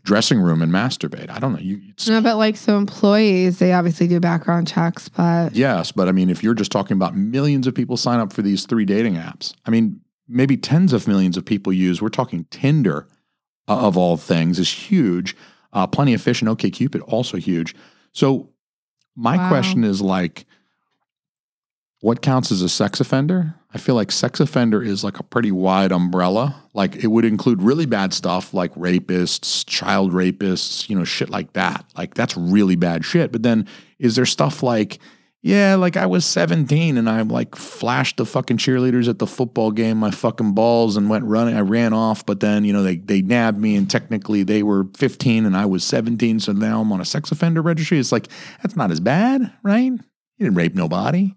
[0.03, 1.31] dressing room and masturbate.
[1.31, 1.59] I don't know.
[1.59, 6.07] You, it's, No, but like so employees, they obviously do background checks, but Yes, but
[6.07, 8.85] I mean, if you're just talking about millions of people sign up for these three
[8.85, 12.03] dating apps, I mean, maybe tens of millions of people use.
[12.03, 13.07] We're talking Tinder,
[13.67, 15.35] uh, of all things, is huge.
[15.71, 17.75] Uh, Plenty of Fish and OkCupid also huge.
[18.11, 18.49] So
[19.15, 19.49] my Wow.
[19.49, 20.45] question is like,
[22.01, 23.55] what counts as a sex offender?
[23.73, 26.55] I feel like sex offender is like a pretty wide umbrella.
[26.73, 31.53] Like it would include really bad stuff like rapists, child rapists, you know, shit like
[31.53, 31.85] that.
[31.97, 33.31] Like that's really bad shit.
[33.31, 33.67] But then
[33.99, 34.97] is there stuff like,
[35.41, 39.71] yeah, like I was 17 and I like flashed the fucking cheerleaders at the football
[39.71, 41.55] game, my fucking balls and went running.
[41.55, 44.85] I ran off, but then, you know, they, they nabbed me and technically they were
[44.97, 46.41] 15 and I was 17.
[46.41, 47.99] So now I'm on a sex offender registry.
[47.99, 48.27] It's like,
[48.61, 49.93] that's not as bad, right?
[50.37, 51.33] He didn't rape nobody.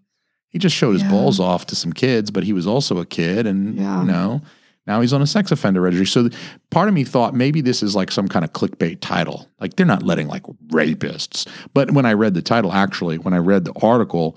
[0.48, 1.10] He just showed his Yeah.
[1.10, 4.00] balls off to some kids, but he was also a kid, and Yeah.
[4.02, 4.42] you know,
[4.86, 6.06] now he's on a sex offender registry.
[6.06, 6.36] So
[6.70, 9.48] part of me thought maybe this is like some kind of clickbait title.
[9.60, 11.48] Like they're not letting like rapists.
[11.72, 14.36] But when I read the title, actually, when I read the article,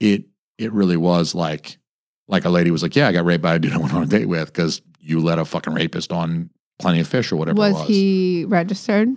[0.00, 0.24] it
[0.58, 1.78] it really was like
[2.26, 4.02] like a lady was like, "Yeah, I got raped by a dude I went on
[4.02, 7.58] a date with because you let a fucking rapist on Plenty of Fish or whatever."
[7.58, 7.88] was, it was.
[7.88, 9.08] he registered?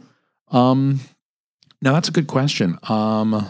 [0.50, 1.02] Um,
[1.82, 2.78] now that's a good question.
[2.88, 3.48] Um,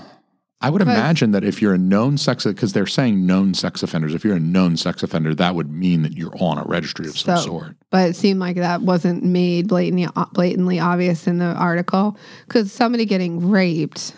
[0.62, 3.82] I would Because- imagine that if you're a known sex, because they're saying known sex
[3.84, 7.08] offenders, if you're a known sex offender, that would mean that you're on a registry
[7.08, 7.76] of some So- sort.
[7.90, 12.72] But it seemed like that wasn't made blatantly uh, blatantly obvious in the article because
[12.72, 14.14] somebody getting raped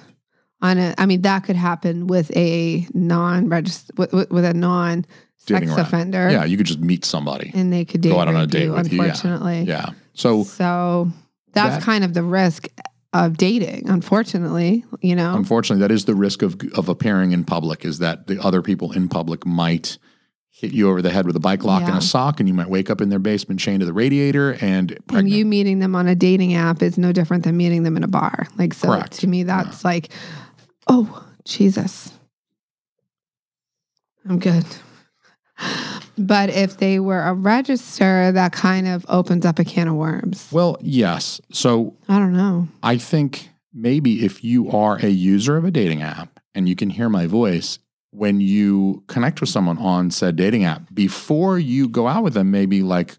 [0.62, 5.06] on a, I mean, that could happen with a non-registered with, with with a non
[5.38, 7.52] sex offender, Yeah, you could just meet somebody.
[7.54, 9.04] and they could Go out on a date you, with you, yeah.
[9.06, 9.90] Unfortunately, Yeah.
[10.14, 11.12] So So
[11.54, 12.68] that's That- kind of the risk
[13.14, 13.90] of dating.
[13.90, 17.86] Unfortunately, you know, unfortunately, that is the risk of of appearing in public.
[17.86, 19.98] Is that the other people in public might
[20.50, 22.70] hit you over the head with a bike lock and a sock, and you might
[22.70, 26.08] wake up in their basement chained to the radiator and and you meeting them on
[26.08, 28.48] a dating app is no different than meeting them in a bar.
[28.58, 29.20] Like, so Correct.
[29.20, 30.10] to me, that's like,
[30.88, 32.14] oh, Jesus.
[34.28, 34.66] I'm good.
[36.18, 40.48] But if they were a register, that kind of opens up a can of worms.
[40.52, 41.42] well, yes.
[41.52, 42.68] So I don't know.
[42.84, 46.90] I think maybe if you are a user of a dating app and you can
[46.90, 47.80] hear my voice,
[48.12, 52.52] when you connect with someone on said dating app, before you go out with them,
[52.52, 53.18] maybe like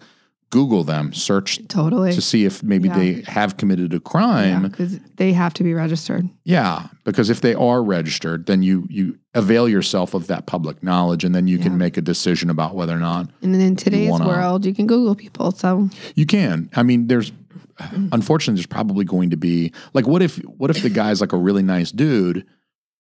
[0.55, 2.13] Google them, search Totally.
[2.13, 2.99] to see if maybe Yeah.
[2.99, 4.63] they have committed a crime.
[4.63, 6.29] because they have to be registered.
[6.45, 11.25] Yeah, because if they are registered, then you you avail yourself of that public knowledge,
[11.25, 11.65] and then you Yeah.
[11.65, 14.73] can make a decision about whether or not And then in today's wanna- world, you
[14.73, 15.51] can Google people.
[15.51, 16.69] So you can.
[16.77, 17.33] I mean, there's
[17.81, 18.09] mm.
[18.13, 21.37] unfortunately there's probably going to be like what if what if the guy's like a
[21.49, 22.45] really nice dude,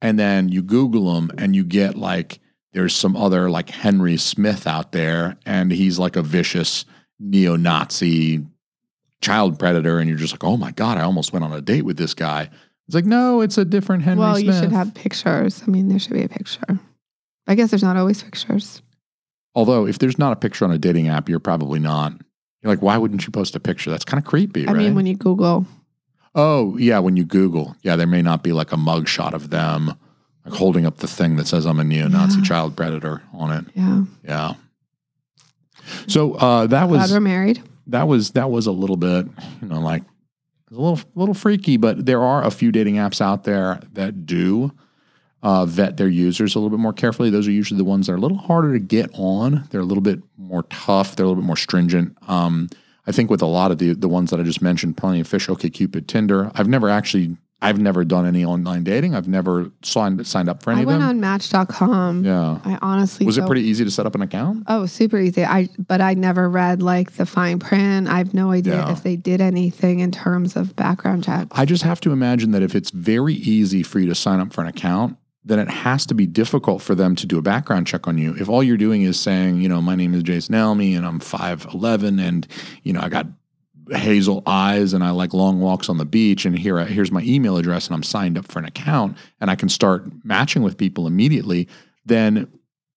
[0.02, 2.40] and then you Google him and you get like
[2.72, 6.84] there's some other like Henry Smith out there, and he's like a vicious
[7.20, 8.44] neo-Nazi
[9.20, 11.82] child predator, and you're just like, oh my god, I almost went on a date
[11.84, 12.50] with this guy.
[12.86, 14.46] It's like no, it's a different Henry well, Smith.
[14.54, 15.62] you should have pictures.
[15.66, 16.78] I mean, there should be a picture.
[17.46, 18.82] I guess there's not always pictures.
[19.54, 22.12] Although, if there's not a picture on a dating app, you're probably not.
[22.62, 23.90] You're like, why wouldn't you post a picture?
[23.90, 24.76] That's kind of creepy, I right?
[24.78, 25.66] mean, when you Google,
[26.34, 29.50] oh, yeah, when you Google, yeah, there may not be like a mug shot of
[29.50, 29.94] them
[30.44, 32.44] like holding up the thing that says I'm a neo-Nazi Yeah.
[32.44, 33.64] child predator on it.
[33.74, 34.54] yeah, Yeah.
[36.06, 37.62] So uh, that glad was we're married.
[37.88, 39.26] that was that was a little bit,
[39.62, 40.02] you know, like
[40.70, 41.76] a little little freaky.
[41.76, 44.72] But there are a few dating apps out there that do
[45.42, 47.30] uh, vet their users a little bit more carefully.
[47.30, 49.68] Those are usually the ones that are a little harder to get on.
[49.70, 51.16] They're a little bit more tough.
[51.16, 52.16] They're a little bit more stringent.
[52.28, 52.70] Um,
[53.06, 55.28] I think with a lot of the the ones that I just mentioned, Plenty of
[55.28, 56.50] Fish, OkCupid, Tinder.
[56.54, 59.14] I've never actually I've never done any online dating.
[59.14, 62.24] I've never signed signed up for any I of went on Match.com.
[62.24, 62.58] yeah.
[62.64, 64.64] I honestly Was it don't- pretty easy to set up an account?
[64.66, 65.44] Oh, super easy.
[65.44, 68.08] I but I never read like the fine print.
[68.08, 68.92] I have no idea Yeah.
[68.92, 71.48] if they did anything in terms of background checks.
[71.52, 74.52] I just have to imagine that if it's very easy for you to sign up
[74.52, 77.86] for an account, then it has to be difficult for them to do a background
[77.86, 78.34] check on you.
[78.38, 81.20] If all you're doing is saying, you know, my name is Jason Alme and I'm
[81.20, 82.46] 5'11 and,
[82.82, 83.26] you know, I got
[83.90, 87.56] hazel eyes and I like long walks on the beach and here here's my email
[87.56, 91.06] address and I'm signed up for an account and I can start matching with people
[91.06, 91.68] immediately,
[92.04, 92.48] then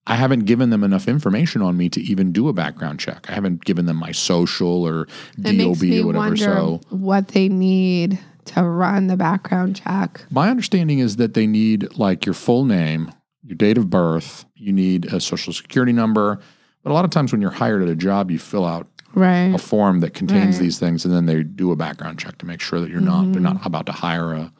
[0.07, 3.29] I haven't given them enough information on me to even do a background check.
[3.29, 6.37] I haven't given them my social or it DOB or whatever.
[6.37, 10.25] So what they need to run the background check.
[10.29, 13.11] My understanding is that they need like your full name,
[13.43, 16.39] your date of birth, you need a social security number.
[16.83, 19.53] But a lot of times when you're hired at a job, you fill out Right.
[19.53, 20.63] a form that contains Right.
[20.63, 23.31] these things and then they do a background check to make sure that you're not
[23.31, 24.51] they're not about to hire a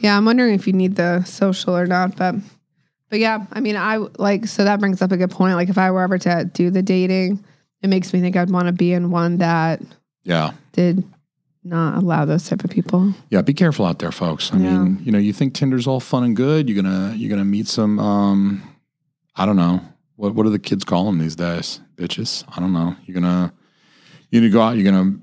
[0.00, 2.34] Yeah, I'm wondering if you need the social or not, but
[3.08, 5.54] But yeah, I mean, I like so that brings up a good point.
[5.56, 7.44] Like if I were ever to do the dating,
[7.82, 9.80] it makes me think I'd want to be in one that
[10.24, 10.52] Yeah.
[10.72, 11.04] did
[11.64, 13.14] not allow those type of people.
[13.30, 14.52] Yeah, be careful out there, folks.
[14.52, 16.68] I mean, you know, you think Tinder's all fun and good.
[16.68, 18.62] You're gonna you're gonna meet some um
[19.36, 19.80] I don't know.
[20.16, 21.80] What what do the kids call them these days?
[21.96, 22.44] Bitches?
[22.56, 22.96] I don't know.
[23.06, 23.52] You're gonna
[24.32, 25.18] you're gonna go out, you're gonna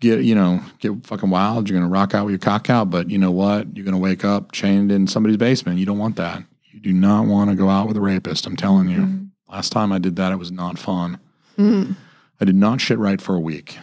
[0.00, 3.10] get you know, get fucking wild, you're gonna rock out with your cock out, but
[3.10, 3.76] you know what?
[3.76, 5.78] You're gonna wake up chained in somebody's basement.
[5.78, 6.42] You don't want that.
[6.72, 9.28] You do not want to go out with a rapist, I'm telling you.
[9.50, 11.18] Last time I did that, it was not fun.
[11.56, 11.96] Mm.
[12.40, 13.78] I did not shit right for a week.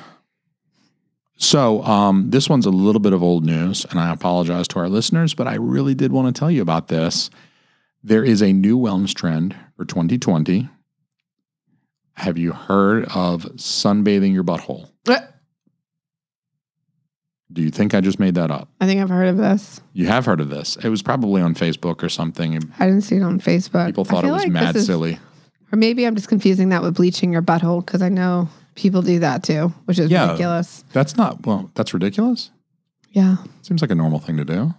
[1.38, 4.88] So, um, this one's a little bit of old news, and I apologize to our
[4.88, 7.30] listeners, but I really did want to tell you about this.
[8.04, 10.70] There is a new wellness trend for 2020.
[12.16, 14.90] Have you heard of sunbathing your butthole?
[15.08, 15.20] Uh,
[17.52, 18.70] Do you think I just made that up?
[18.82, 19.82] I think I've heard of this.
[19.94, 20.78] You have heard of this.
[20.78, 22.56] It was probably on Facebook or something.
[22.80, 23.86] I didn't see it on Facebook.
[23.88, 25.20] People thought it was like mad is- silly.
[25.72, 29.20] Or maybe I'm just confusing that with bleaching your butthole because I know people do
[29.20, 30.26] that too, which is Yeah.
[30.28, 30.84] ridiculous.
[30.94, 32.52] That's not, well, that's ridiculous.
[33.12, 33.38] Yeah.
[33.62, 34.74] Seems like a normal thing to do.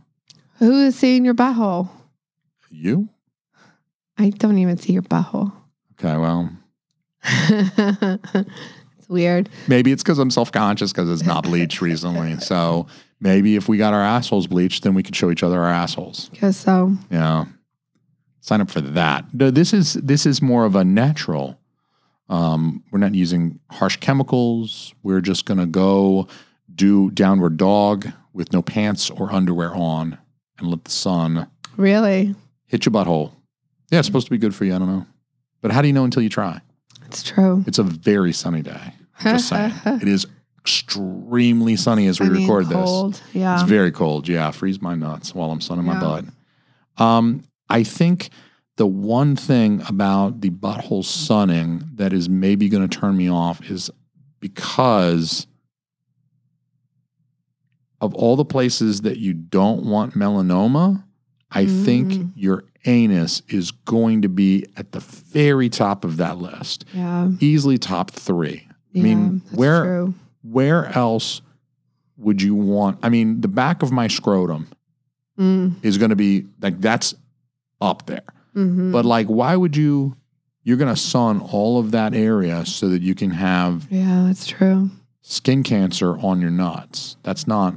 [0.59, 1.89] Who is seeing your butthole?
[2.71, 3.09] You?
[4.17, 5.53] I don't even see your butthole.
[5.99, 6.51] Okay, well,
[7.25, 9.49] it's weird.
[9.69, 12.37] Maybe it's because I'm self conscious because it's not bleached recently.
[12.41, 12.87] So
[13.21, 16.31] maybe if we got our assholes bleached, then we could show each other our assholes.
[16.41, 16.95] Guess so.
[17.11, 17.47] Yeah.
[18.41, 19.25] Sign up for that.
[19.35, 21.59] No, this is this is more of a natural.
[22.29, 24.95] Um, we're not using harsh chemicals.
[25.03, 26.29] We're just gonna go
[26.75, 30.19] do downward dog with no pants or underwear on
[30.59, 32.35] and let the sun Really?
[32.67, 33.33] hit your butthole.
[33.91, 34.75] Yeah, it's supposed to be good for you.
[34.75, 35.07] I don't know.
[35.63, 36.61] But how do you know until you try?
[37.07, 37.65] It's true.
[37.67, 38.93] It's a very sunny day.
[39.21, 39.73] I'm just saying.
[39.87, 40.27] it is
[40.61, 42.75] extremely sunny as we I mean, record this.
[42.75, 43.23] cold.
[43.33, 43.55] Yeah.
[43.55, 44.29] It's very cold.
[44.29, 46.25] Yeah, freeze my nuts while I'm sunning my butt.
[46.99, 48.31] Um, I think
[48.77, 53.71] the one thing about the butthole sunning that is maybe going to turn me off
[53.71, 53.91] is
[54.41, 55.47] because
[58.01, 61.05] of all the places that you don't want melanoma.
[61.51, 62.33] I think Mm.
[62.35, 67.31] your anus is going to be at the very top of that list, yeah.
[67.41, 68.67] easily top three.
[68.93, 69.01] Yeah.
[69.01, 70.15] I mean, where True.
[70.43, 71.43] where else
[72.17, 72.99] would you want?
[73.03, 74.69] I mean, the back of my scrotum
[75.39, 75.75] Mm.
[75.85, 77.15] is going to be like that's
[77.83, 78.23] up there.
[78.55, 80.17] hmm But like, why would you?
[80.63, 84.47] You're going to sun all of that area so that you can have yeah, that's
[84.47, 84.91] true.
[85.21, 87.17] skin cancer on your nuts.
[87.23, 87.75] That's not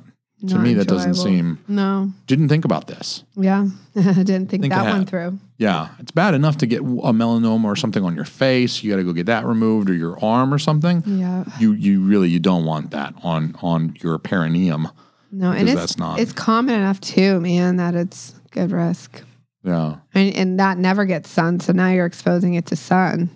[0.48, 0.74] to me.
[0.74, 1.60] That doesn't seem.
[1.68, 2.12] No.
[2.28, 3.24] Didn't think about this.
[3.36, 3.68] Yeah.
[3.96, 5.40] I didn't think, Think that one through.
[5.58, 8.82] Yeah, it's bad enough to get a melanoma or something on your face.
[8.82, 11.04] You got to go get that removed or your arm or something.
[11.06, 11.44] Yeah.
[11.60, 14.88] You you really you don't want that on on your perineum.
[15.32, 19.22] No, and it's that's not- it's common enough too, man, that it's good risk.
[19.64, 19.98] Yeah.
[20.14, 21.60] And, and that never gets sun.
[21.60, 23.30] So now you're exposing it to sun.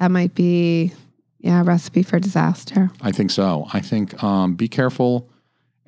[0.00, 0.92] That might be,
[1.38, 2.90] yeah, a recipe for disaster.
[3.02, 3.66] I think so.
[3.72, 5.28] I think um, be careful.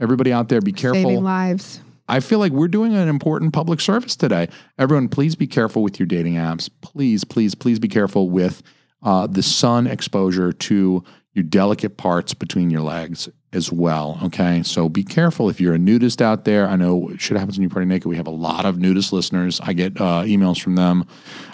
[0.00, 1.02] Everybody out there, be careful.
[1.02, 1.80] Saving lives.
[2.08, 4.48] I feel like we're doing an important public service today.
[4.78, 6.70] Everyone, please be careful with your dating apps.
[6.80, 8.62] Please, please, please be careful with
[9.02, 14.18] uh, the sun exposure to your delicate parts between your legs as well.
[14.24, 14.62] Okay.
[14.62, 16.66] So be careful if you're a nudist out there.
[16.66, 18.06] I know what shit happens when you party naked.
[18.06, 19.60] We have a lot of nudist listeners.
[19.62, 21.06] I get uh, emails from them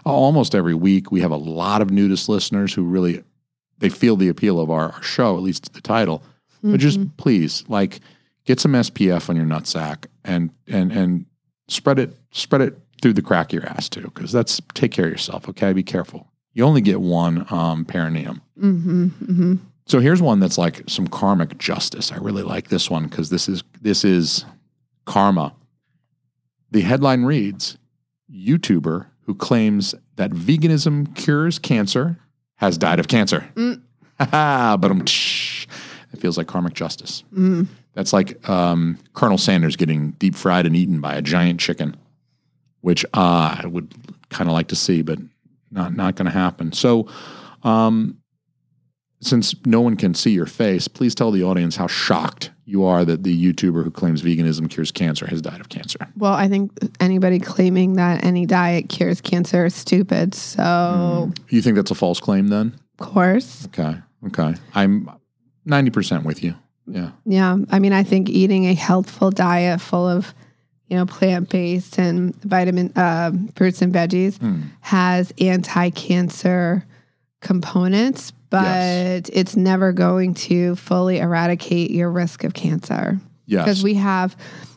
[0.05, 1.11] almost every week.
[1.11, 3.25] We have a lot of nudist listeners who really
[3.79, 6.23] they feel the appeal of our, our show, at least the title.
[6.63, 8.01] But just please, like,
[8.45, 11.27] get some SPF on your nutsack and and and
[11.69, 15.07] spread it spread it through the crack of your ass too, because that's take care
[15.07, 15.49] of yourself.
[15.49, 16.27] Okay, be careful.
[16.53, 18.41] You only get one um, perineum.
[18.59, 19.05] Mm-hmm.
[19.07, 19.55] Mm-hmm.
[19.87, 22.13] So here's one that's like some karmic justice.
[22.13, 24.45] I really like this one because this is this is
[25.05, 25.55] karma.
[26.71, 27.77] The headline reads:
[28.33, 32.19] YouTuber who claims that veganism cures cancer
[32.57, 33.47] has died of cancer.
[33.55, 33.83] Mm.
[34.19, 37.25] but um, it feels like karmic justice.
[37.35, 37.67] Mm.
[37.95, 41.97] That's like um, Colonel Sanders getting deep fried and eaten by a giant chicken,
[42.81, 43.95] which uh, I would
[44.31, 45.19] kind of like to see, but
[45.71, 46.73] not not going to happen.
[46.73, 47.09] So,
[47.63, 48.19] um,
[49.21, 53.05] since no one can see your face, please tell the audience how shocked you are
[53.05, 55.99] that the YouTuber who claims veganism cures cancer has died of cancer.
[56.17, 60.35] Well, I think anybody claiming that any diet cures cancer is stupid.
[60.35, 62.75] So, You think that's a false claim then?
[62.99, 63.67] of course.
[63.67, 63.97] Okay.
[64.27, 64.55] Okay.
[64.75, 65.09] I'm
[65.67, 66.55] 90% with you.
[66.87, 67.11] Yeah.
[67.25, 67.57] Yeah.
[67.71, 70.35] I mean, I think eating a healthful diet full of,
[70.89, 74.61] you know, plant based and vitamin uh, fruits and veggies Hmm.
[74.81, 76.85] has anti cancer
[77.41, 79.31] components, but Yes.
[79.33, 83.65] it's never going to fully eradicate your risk of cancer Yes.
[83.65, 84.37] because we have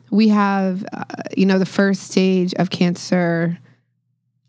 [0.10, 1.04] we have uh,
[1.36, 3.58] you know the first stage of cancer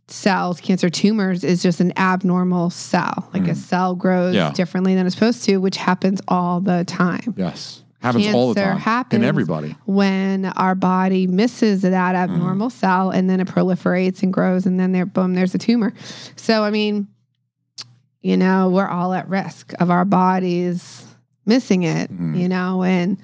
[0.09, 3.28] cells, cancer tumors, is just an abnormal cell.
[3.34, 4.38] Like a cell grows Mm.
[4.38, 4.52] Yeah.
[4.52, 7.34] differently than it's supposed to, which happens all the time.
[7.36, 7.82] Yes.
[8.00, 8.78] Happens all the time.
[8.78, 9.74] happens in everybody.
[9.84, 12.78] when our body misses that abnormal Mm-hmm.
[12.78, 15.92] cell and then it proliferates and grows and then there boom there's a tumor
[16.36, 17.09] so i mean
[18.22, 21.04] you know we're all at risk of our bodies
[21.44, 23.18] missing it you know and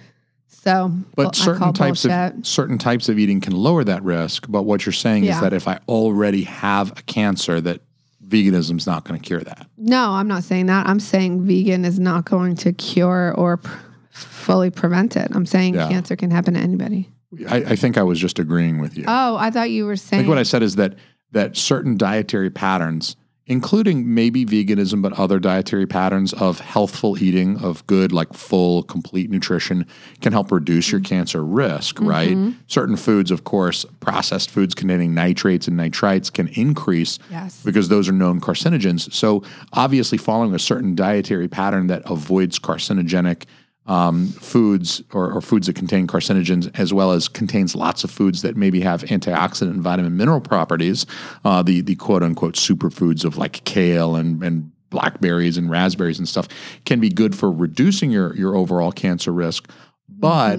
[0.65, 0.91] so.
[1.15, 2.35] But well, certain types bullshit.
[2.39, 4.47] of certain types of eating can lower that risk.
[4.49, 7.81] But what you're saying is that if I already have a cancer, that
[8.27, 9.67] veganism's not going to cure that.
[9.77, 13.79] no i'm not saying that i'm saying vegan is not going to cure or pr-
[14.11, 15.89] fully prevent it i'm saying Yeah.
[15.91, 17.11] cancer can happen to anybody
[17.49, 19.05] I, I think I was just agreeing with you.
[19.07, 20.21] oh i thought you were saying.
[20.21, 20.95] I think what I said is that
[21.33, 23.15] that certain dietary patterns,
[23.47, 29.29] including maybe veganism, but other dietary patterns of healthful eating, of good, like full, complete
[29.29, 29.87] nutrition,
[30.23, 31.15] can help reduce your mm-hmm.
[31.15, 32.31] cancer risk, right?
[32.31, 32.59] Mm-hmm.
[32.69, 37.63] Certain foods, of course, processed foods containing nitrates and nitrites can increase Yes.
[37.65, 39.13] because those are known carcinogens.
[39.13, 39.43] So
[39.73, 43.45] obviously, following a certain dietary pattern that avoids carcinogenic
[43.87, 48.43] um, foods or, or foods that contain carcinogens, as well as contains lots of foods
[48.43, 51.07] that maybe have antioxidant and vitamin mineral properties,
[51.45, 56.29] uh, the the quote unquote superfoods of like kale and and blackberries and raspberries and
[56.29, 56.47] stuff
[56.85, 59.69] can be good for reducing your your overall cancer risk.
[60.09, 60.59] But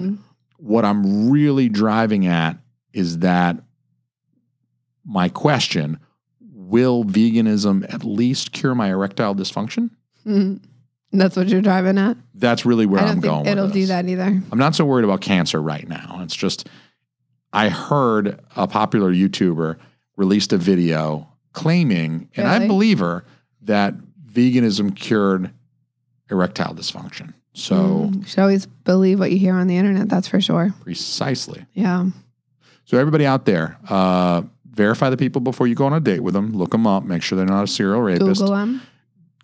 [0.58, 2.58] what I'm really driving at
[2.92, 3.56] is that
[5.04, 5.98] my question
[6.40, 9.90] will veganism at least cure my erectile dysfunction?
[10.26, 10.60] Mhm.
[11.12, 13.46] That's what you're driving at That's really where i think going.
[13.46, 16.20] it'll do that either I'm not so worried about cancer right now.
[16.22, 16.68] It's just
[17.52, 19.76] I heard a popular YouTuber
[20.16, 22.66] released a video claiming, and I Really?
[22.66, 23.24] believe her,
[23.62, 23.94] that
[24.30, 25.50] veganism cured
[26.30, 27.32] erectile dysfunction.
[27.54, 27.74] So
[28.10, 30.08] Mm, you should always believe what you hear on the internet.
[30.10, 30.74] That's for sure.
[30.82, 31.64] precisely.
[31.72, 32.06] Yeah.
[32.84, 36.34] So everybody out there, uh, verify the people before you go on a date with
[36.34, 36.52] them.
[36.52, 37.04] Look them up.
[37.04, 38.40] Make sure they're not a serial rapist.
[38.42, 38.82] Google them.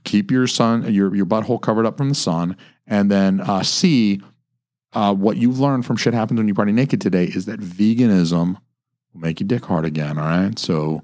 [0.04, 4.20] Keep your sun your your butthole covered up from the sun, and then uh, see
[4.92, 8.56] uh, what you've learned from shit happens when you party naked today is that veganism
[9.12, 10.18] will make you dick hard again.
[10.18, 11.02] All right, so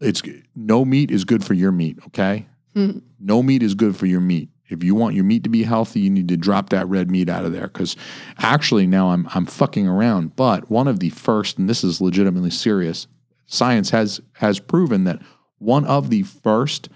[0.00, 0.22] it's
[0.56, 1.98] no meat is good for your meat.
[2.06, 2.98] Okay, Hmm.
[3.18, 4.48] no meat is good for your meat.
[4.68, 7.28] If you want your meat to be healthy, you need to drop that red meat
[7.28, 7.66] out of there.
[7.66, 7.96] Because
[8.38, 10.36] actually, now I'm I'm fucking around.
[10.36, 13.08] But one of the first, and this is legitimately serious,
[13.46, 15.20] science has has proven that
[15.58, 16.88] one of the first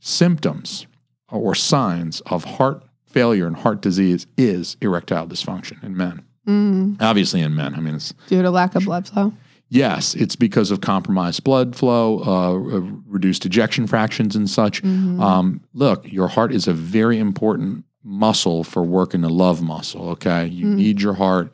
[0.00, 0.86] symptoms
[1.30, 6.22] or signs of heart failure and heart disease is erectile dysfunction in men.
[6.46, 7.74] Mm, Obviously, in men.
[7.74, 9.32] I mean, it's due to lack of blood flow.
[9.68, 14.82] yes, it's because of compromised blood flow, uh, uh, reduced ejection fractions, and such.
[14.82, 15.20] Mhm.
[15.20, 20.08] Um, look, your heart is a very important muscle for working the love muscle.
[20.10, 20.74] Okay, you Mm.
[20.76, 21.52] need your heart.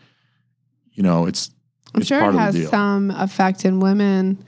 [0.93, 1.51] You know, it's
[1.95, 4.39] I'm it's sure part it of the has some effect in women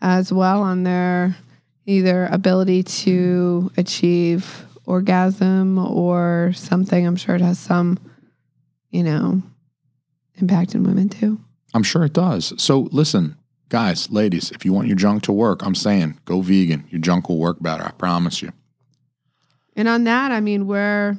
[0.00, 1.36] as well on their
[1.90, 7.06] either ability to achieve orgasm or something.
[7.06, 7.98] I'm sure it has some,
[8.90, 9.42] you know,
[10.36, 11.38] impact in women too.
[11.74, 12.52] I'm sure it does.
[12.62, 13.36] So listen,
[13.68, 16.84] guys, ladies, if you want your junk to work, I'm saying go vegan.
[16.90, 17.84] Your junk will work better.
[17.84, 18.52] I promise you.
[19.76, 21.16] And on that, I mean, we're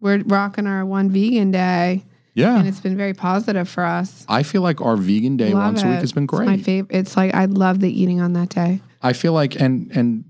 [0.00, 2.04] we're rocking our one vegan day,
[2.34, 2.58] Yeah.
[2.58, 4.24] and it's been very positive for us.
[4.28, 6.64] I feel like our vegan day Love once a week has been It's my great.
[6.64, 6.96] favorite.
[6.96, 8.80] It's like I love the eating on that day.
[9.08, 10.24] I feel like and and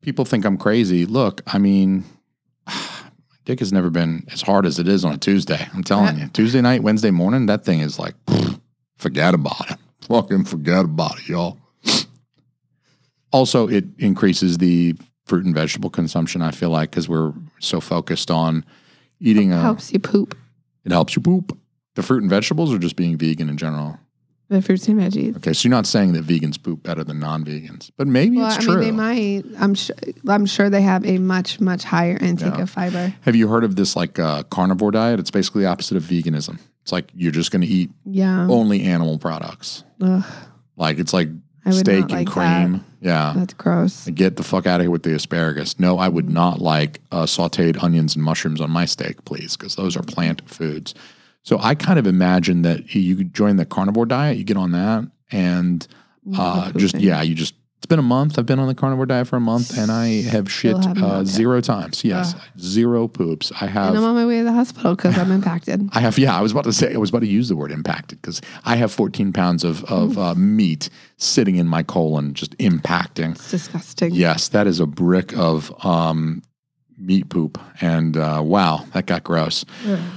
[0.00, 1.04] people think I'm crazy.
[1.06, 2.04] Look, I mean
[2.66, 2.74] my
[3.44, 5.68] dick has never been as hard as it is on a Tuesday.
[5.74, 6.28] I'm telling you.
[6.28, 8.14] Tuesday night, Wednesday morning, that thing is like
[8.96, 9.78] forget about it.
[10.08, 11.58] Fucking forget about it, y'all.
[13.30, 18.30] Also, it increases the fruit and vegetable consumption, I feel like, because we're so focused
[18.30, 18.64] on
[19.20, 20.36] eating a Helps you poop
[20.84, 21.56] it helps you poop.
[21.94, 23.98] The fruit and vegetables or just being vegan in general?
[24.52, 25.36] The fruits and veggies.
[25.38, 28.58] Okay, so you're not saying that vegans poop better than non-vegans, but maybe Well, it's
[28.58, 28.74] I true.
[28.76, 29.42] mean, they might.
[29.58, 29.96] I'm sure.
[30.28, 32.62] I'm sure they have a much, much higher intake Yeah.
[32.62, 33.14] of fiber.
[33.22, 35.18] Have you heard of this like uh, carnivore diet?
[35.18, 36.58] It's basically the opposite of veganism.
[36.82, 38.46] It's like you're just going to eat Yeah.
[38.48, 39.84] only animal products.
[40.00, 40.24] Ugh,
[40.76, 41.28] Like it's like
[41.70, 42.84] steak and like cream.
[43.00, 43.32] Yeah.
[43.36, 44.08] that's gross.
[44.08, 45.78] Get the fuck out of here with the asparagus.
[45.78, 49.76] No, I would not like uh, sauteed onions and mushrooms on my steak, please, because
[49.76, 50.94] those are plant foods.
[51.42, 54.72] So I kind of imagine that you could join the carnivore diet, you get on
[54.72, 55.86] that, and
[56.36, 57.54] uh, just yeah, you just.
[57.78, 58.38] It's been a month.
[58.38, 61.60] I've been on the carnivore diet for a month, and I have shit uh, zero
[61.60, 62.04] times.
[62.04, 63.50] Yes, zero poops.
[63.60, 63.88] I have.
[63.88, 65.88] And I'm on my way to the hospital because I'm impacted.
[65.92, 67.72] I have, yeah, I was about to say, I was about to use the word
[67.72, 72.56] impacted because I have 14 pounds of, of uh, meat sitting in my colon, just
[72.58, 73.32] impacting.
[73.32, 74.14] It's disgusting.
[74.14, 76.44] Yes, that is a brick of um,
[77.04, 77.60] meat poop.
[77.80, 79.64] And uh, wow, that got gross.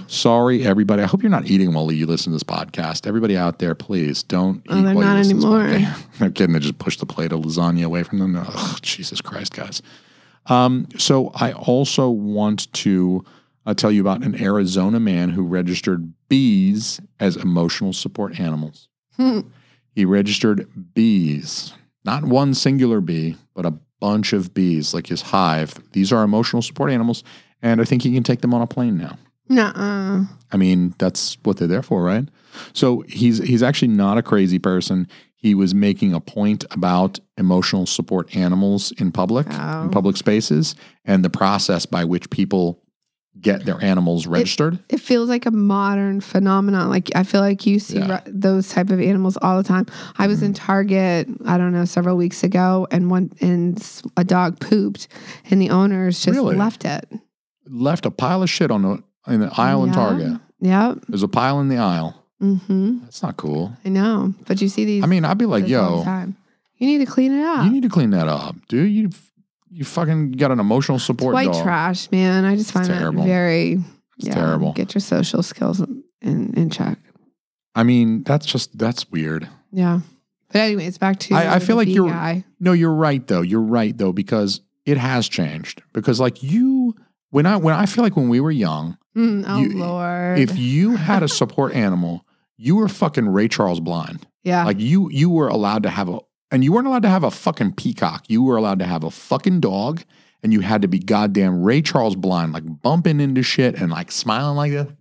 [0.07, 1.01] Sorry, everybody.
[1.01, 3.07] I hope you're not eating while you listen to this podcast.
[3.07, 5.79] Everybody out there, please don't eat Oh, they're while you not listen to this anymore.
[5.79, 6.05] podcast.
[6.19, 6.53] They're kidding.
[6.53, 8.35] They just push the plate of lasagna away from them.
[8.37, 9.81] Ugh, Jesus Christ, guys.
[10.47, 13.25] Um, so I also want to
[13.65, 18.87] uh, tell you about an Arizona man who registered bees as emotional support animals.
[19.17, 19.41] Hmm.
[19.91, 21.73] He registered bees,
[22.03, 25.75] not one singular bee, but a bunch of bees, like his hive.
[25.93, 27.23] These are emotional support animals,
[27.61, 29.17] and I think he can take them on a plane now.
[29.49, 30.23] Nuh-uh.
[30.51, 32.27] I mean, that's what they're there for, right?
[32.73, 35.07] So he's he's actually not a crazy person.
[35.35, 39.83] He was making a point about emotional support animals in public, Oh.
[39.83, 42.81] in public spaces, and the process by which people
[43.39, 44.79] get their animals registered.
[44.89, 46.89] It feels like a modern phenomenon.
[46.89, 48.21] Like I feel like you see Yeah.
[48.21, 48.39] Mm-hmm.
[48.39, 49.85] those type of animals all the time.
[50.17, 53.81] I was in Target, I don't know, several weeks ago, and one and
[54.17, 55.07] a dog pooped,
[55.49, 56.55] and the owners just Really?
[56.55, 57.07] left it.
[57.67, 60.39] Left a pile of shit on the in the aisle in Target.
[60.61, 60.99] Yep.
[61.09, 62.21] There's a pile in the aisle.
[62.41, 62.99] Mm-hmm.
[63.03, 63.73] That's not cool.
[63.85, 65.03] I know, but you see these.
[65.03, 66.33] I mean, I'd be like, this all the yo,
[66.77, 67.65] you need to clean it up.
[67.65, 68.91] you need to clean that up, dude.
[68.91, 69.09] You
[69.75, 71.63] you fucking got an emotional support White dog.
[71.63, 72.45] trash, man.
[72.45, 73.23] I just find terrible.
[73.23, 73.83] that very
[74.17, 74.71] It's terrible.
[74.73, 75.81] Get your social skills
[76.21, 76.97] in, in check.
[77.75, 79.49] I mean, that's just that's weird.
[79.71, 79.99] Yeah.
[80.51, 82.45] But anyways, back to I- I the feel like you're- guy.
[82.59, 83.41] No, you're right though.
[83.41, 85.81] You're right though because it has changed.
[85.91, 86.95] Because like you,
[87.31, 90.39] when I when I feel like when we were young, Mm, oh you- Lord.
[90.39, 92.25] if you had a support animal,
[92.57, 94.25] you were fucking Ray Charles blind.
[94.43, 94.63] yeah.
[94.63, 96.19] Like you you were allowed to have a
[96.51, 98.25] and you weren't allowed to have a fucking peacock.
[98.27, 100.03] You were allowed to have a fucking dog
[100.43, 104.11] and you had to be goddamn Ray Charles blind, like bumping into shit and like
[104.11, 104.95] smiling like that.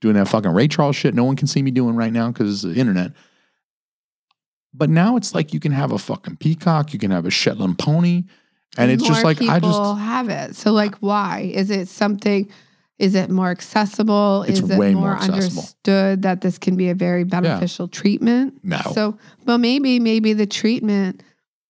[0.00, 2.62] Doing that fucking Ray Charles shit no one can see me doing right now because
[2.62, 3.12] the internet.
[4.72, 7.78] But now it's like you can have a fucking peacock, you can have a Shetland
[7.78, 8.24] pony,
[8.76, 10.54] and it's just like I just have it.
[10.54, 11.50] So like why?
[11.52, 12.48] Is it something
[12.98, 14.42] is it more accessible?
[14.42, 18.58] It's is it more more understood that this can be a very beneficial treatment?
[18.62, 18.80] no.
[18.92, 21.22] So well maybe maybe the treatment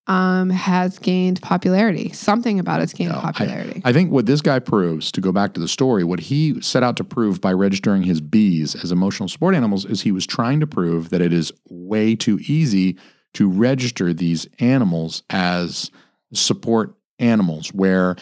[0.06, 2.10] um has gained popularity.
[2.12, 3.82] Something about it's gained No, popularity.
[3.84, 6.82] I think what this guy proves, to go back to the story, what he set
[6.82, 10.60] out to prove by registering his bees as emotional support animals is he was trying
[10.60, 12.96] to prove that it is way too easy
[13.34, 15.90] to register these animals as
[16.32, 18.16] support animals where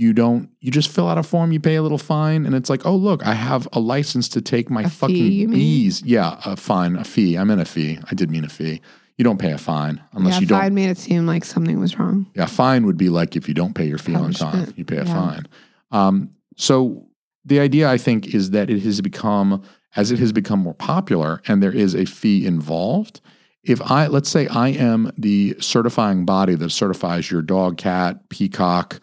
[0.00, 2.70] you don't you just fill out a form you pay a little fine and it's
[2.70, 5.50] like oh look i have a license to take my A fee, fucking mean?
[5.50, 8.80] bees yeah a fine a fee i meant a fee i did mean a fee
[9.18, 11.78] you don't pay a fine unless yeah, you don't Fine made it seem like something
[11.78, 14.72] was wrong yeah, fine would be like if you don't pay your fee on time,
[14.76, 15.14] you pay a Yeah.
[15.14, 15.46] fine.
[15.90, 17.06] Um, so
[17.44, 19.62] the idea, I think, is that it has become
[19.96, 23.20] as it has become more popular, and there is a fee involved.
[23.62, 29.00] If I let's say I am the certifying body that certifies your dog, cat, peacock,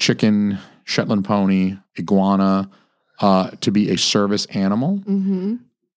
[0.00, 2.68] chicken, Shetland pony, iguana
[3.20, 5.56] uh, to be a service animal, Mm-hmm.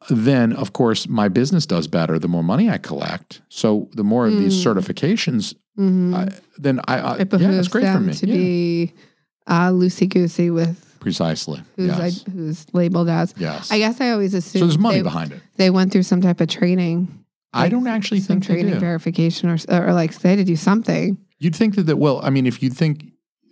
[0.10, 3.41] then of course my business does better the more money I collect.
[3.49, 4.76] So the more of these Mm.
[4.76, 6.14] certifications Mm-hmm.
[6.14, 6.30] I,
[6.60, 8.14] then I, I it yeah, it's great for them me.
[8.14, 8.36] to Yeah.
[8.36, 8.93] be
[9.47, 11.64] uh, loosey goosey with Precisely.
[11.76, 12.24] who's yes.
[12.28, 13.34] I, who's labeled as.
[13.38, 13.72] yes.
[13.72, 15.41] I guess I always assume so there's money they, behind it.
[15.58, 17.08] they went through some type of training.
[17.54, 21.18] I don't actually some think training verification or or like they had to do something.
[21.39, 23.06] You'd think that, that well, I mean, if you think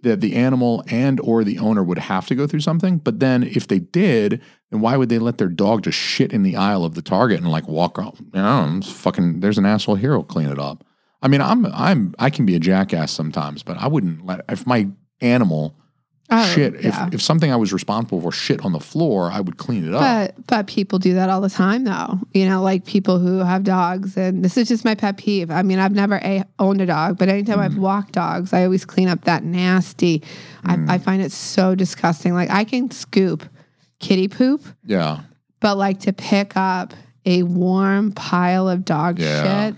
[0.04, 3.44] that the animal and or the owner would have to go through something, but then
[3.44, 6.84] if they did, then why would they let their dog just shit in the aisle
[6.84, 8.00] of the Target and like walk
[8.42, 9.40] know, fucking.
[9.40, 10.84] There's an asshole here who'll clean it up.
[11.22, 14.66] I mean, I'm I'm I can be a jackass sometimes, but I wouldn't let if
[14.66, 14.88] my
[15.20, 15.76] animal
[16.34, 16.82] Oh, shit.
[16.82, 17.08] yeah.
[17.08, 19.94] If if something I was responsible for shit on the floor, I would clean it
[19.94, 20.02] up.
[20.02, 22.20] But but people do that all the time though.
[22.34, 25.52] You know, like people who have dogs and this is just my pet peeve.
[25.52, 27.80] I mean, I've never a, owned a dog, but anytime I've Mm.
[27.80, 30.20] walked dogs, I always clean up that nasty.
[30.64, 30.90] Mm.
[30.90, 32.34] I, I find it so disgusting.
[32.34, 33.44] Like I can scoop
[34.00, 35.20] kitty poop, yeah.
[35.60, 36.94] but like to pick up
[37.26, 39.68] a warm pile of dog Yeah.
[39.70, 39.76] shit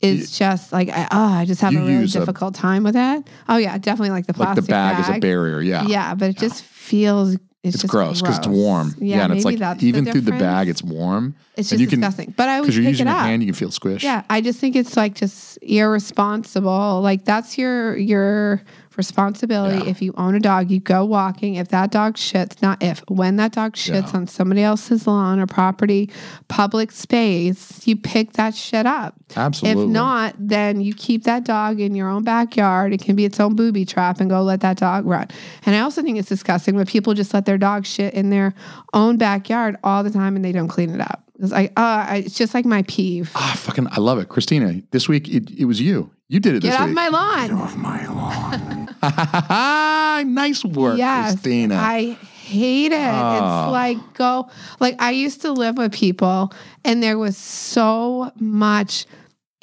[0.00, 2.94] is just like I, oh, I just have a really use a- difficult time with
[2.94, 3.26] that.
[3.48, 5.60] Oh yeah, definitely like the plastic Like the bag, is a barrier.
[5.60, 5.86] Yeah.
[5.86, 8.94] Yeah, but it just feels it's, It's just gross because it's warm.
[8.98, 11.86] Yeah, and it's like even the through the bag, it's warm It's and just you
[11.88, 12.34] can- disgusting.
[12.36, 13.42] But I because you're using your hand.
[13.42, 14.04] You can feel squish.
[14.04, 17.00] Yeah, I just think it's like just irresponsible.
[17.02, 18.62] Like that's your your
[18.96, 19.84] responsibility.
[19.84, 19.90] Yeah.
[19.90, 21.56] If you own a dog, you go walking.
[21.56, 24.18] If that dog shits, not if, when that dog shits Yeah.
[24.18, 26.10] on somebody else's lawn or property,
[26.48, 29.14] public space, you pick that shit up.
[29.36, 29.82] Absolutely.
[29.84, 32.92] If not, then you keep that dog in your own backyard.
[32.92, 35.28] It can be its own booby trap and go let that dog run.
[35.64, 38.54] And I also think it's disgusting when people just let their dog shit in their
[38.94, 41.22] own backyard all the time and they don't clean it up.
[41.38, 43.30] It's like, uh, it's just like my peeve.
[43.34, 44.80] Ah, fucking, I love it, Christina.
[44.92, 46.10] This week it, it was you.
[46.28, 47.48] You did it Get this off my lawn.
[47.48, 48.85] Get Off my lawn.
[50.24, 51.76] nice work, yes, Christina.
[51.76, 52.96] I hate it.
[52.96, 53.34] Oh.
[53.34, 53.70] It's ah.
[53.70, 54.48] like go
[54.80, 56.52] like I used to live with people
[56.84, 59.06] and there was so much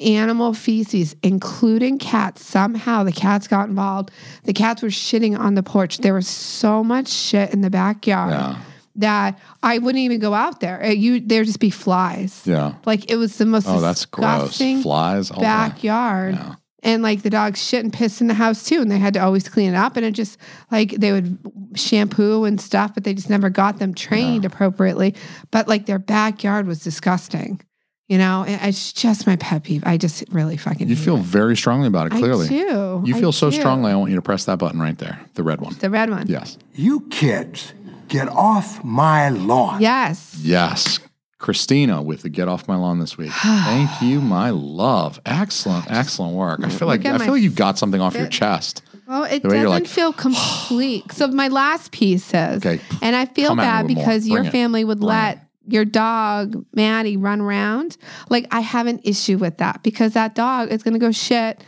[0.00, 2.44] animal feces, including cats.
[2.44, 4.10] Somehow the cats got involved.
[4.44, 5.98] The cats were shitting on the porch.
[5.98, 8.60] There was so much shit in the backyard yeah,
[8.96, 10.84] that I wouldn't even go out there.
[10.92, 12.42] You there'd just be flies.
[12.44, 12.74] yeah.
[12.84, 14.58] Like it was the most Oh, that's gross.
[14.58, 15.46] Flies oh, all day.
[15.46, 16.34] backyard.
[16.34, 16.54] Yeah.
[16.84, 19.20] And like the dogs shit and piss in the house too, and they had to
[19.20, 19.96] always clean it up.
[19.96, 20.36] And it just
[20.70, 21.38] like they would
[21.74, 25.14] shampoo and stuff, but they just never got them trained appropriately.
[25.50, 27.62] But like their backyard was disgusting,
[28.06, 28.44] you know.
[28.46, 29.82] It's just my pet peeve.
[29.86, 30.88] I just really fucking.
[30.88, 31.22] You hate feel it.
[31.22, 32.10] very strongly about it.
[32.10, 33.02] Clearly, I do.
[33.06, 33.56] you I feel so do.
[33.56, 33.90] strongly.
[33.90, 35.74] I want you to press that button right there, the red one.
[35.80, 36.26] The red one.
[36.26, 37.72] Yes, You kids,
[38.08, 39.80] get off my lawn.
[39.80, 40.36] Yes.
[40.38, 40.98] yes.
[41.44, 43.30] Christina with the get off my lawn this week.
[43.42, 45.20] Thank you, my love.
[45.26, 46.60] Excellent, excellent work.
[46.64, 48.80] I feel like I feel like you got something off your chest.
[49.06, 51.12] Well, it The way doesn't like, feel complete.
[51.12, 52.80] so my last piece says, Okay.
[53.02, 54.04] and I feel Come at me bad with more.
[54.06, 54.52] because your Bring it.
[54.52, 57.98] family would Bring let your dog Maddie run around.
[58.30, 61.62] Like I have an issue with that because that dog is going to go shit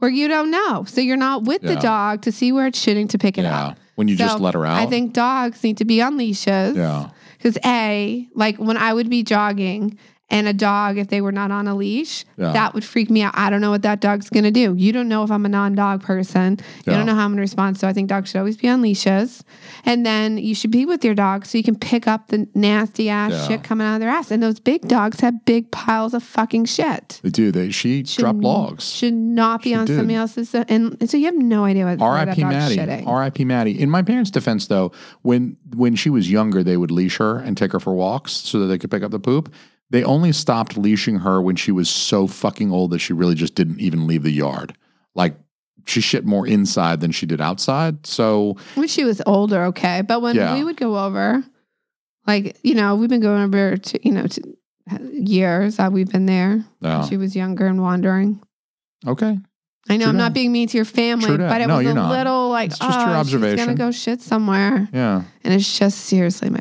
[0.00, 0.84] where you don't know.
[0.86, 1.80] So you're not with the Yeah.
[1.80, 3.78] dog to see where it's shitting to pick it Yeah, up.
[3.94, 4.76] when you just So let her out.
[4.78, 6.76] I think dogs need to be on leashes.
[6.76, 9.96] Yeah, Because A, like when I would be jogging
[10.30, 12.52] and a dog, if they were not on a leash, Yeah.
[12.52, 13.32] that would freak me out.
[13.34, 14.74] I don't know what that dog's gonna do.
[14.76, 16.58] You don't know if I'm a non-dog person.
[16.86, 16.98] You Yeah.
[16.98, 17.78] don't know how I'm gonna respond.
[17.78, 19.42] So I think dogs should always be on leashes.
[19.86, 23.08] And then you should be with your dog so you can pick up the nasty
[23.08, 23.48] ass Yeah.
[23.48, 24.30] shit coming out of their ass.
[24.30, 27.20] And those big dogs have big piles of fucking shit.
[27.22, 27.50] they do.
[27.50, 28.84] They she Should- dropped logs.
[28.90, 29.96] Should not be She on did.
[29.96, 30.54] somebody else's.
[30.54, 32.44] And so you have no idea what R.I.P.
[32.44, 33.04] Maddie.
[33.06, 33.44] R.I.P.
[33.46, 33.80] Maddie.
[33.80, 37.56] In my parents' defense, though, when when she was younger, they would leash her and
[37.56, 39.48] take her for walks so that they could pick up the poop.
[39.90, 43.54] They only stopped leashing her when she was so fucking old that she really just
[43.54, 44.76] didn't even leave the yard.
[45.14, 45.36] Like
[45.86, 48.06] she shit more inside than she did outside.
[48.06, 50.02] So When she was older, okay.
[50.02, 50.54] But when Yeah.
[50.54, 51.42] we would go over,
[52.26, 54.42] like, you know, we've been going over to, you know, to
[54.92, 56.62] uh, years that we've been there.
[56.80, 57.06] Yeah.
[57.06, 58.40] She was younger and wandering.
[59.06, 59.38] okay,
[59.88, 61.94] I know True I'm not being mean to your family, but it No, was a
[61.94, 62.10] not.
[62.10, 65.22] little like, It's just your oh, she's gonna go shit somewhere, yeah.
[65.44, 66.58] and it's just seriously my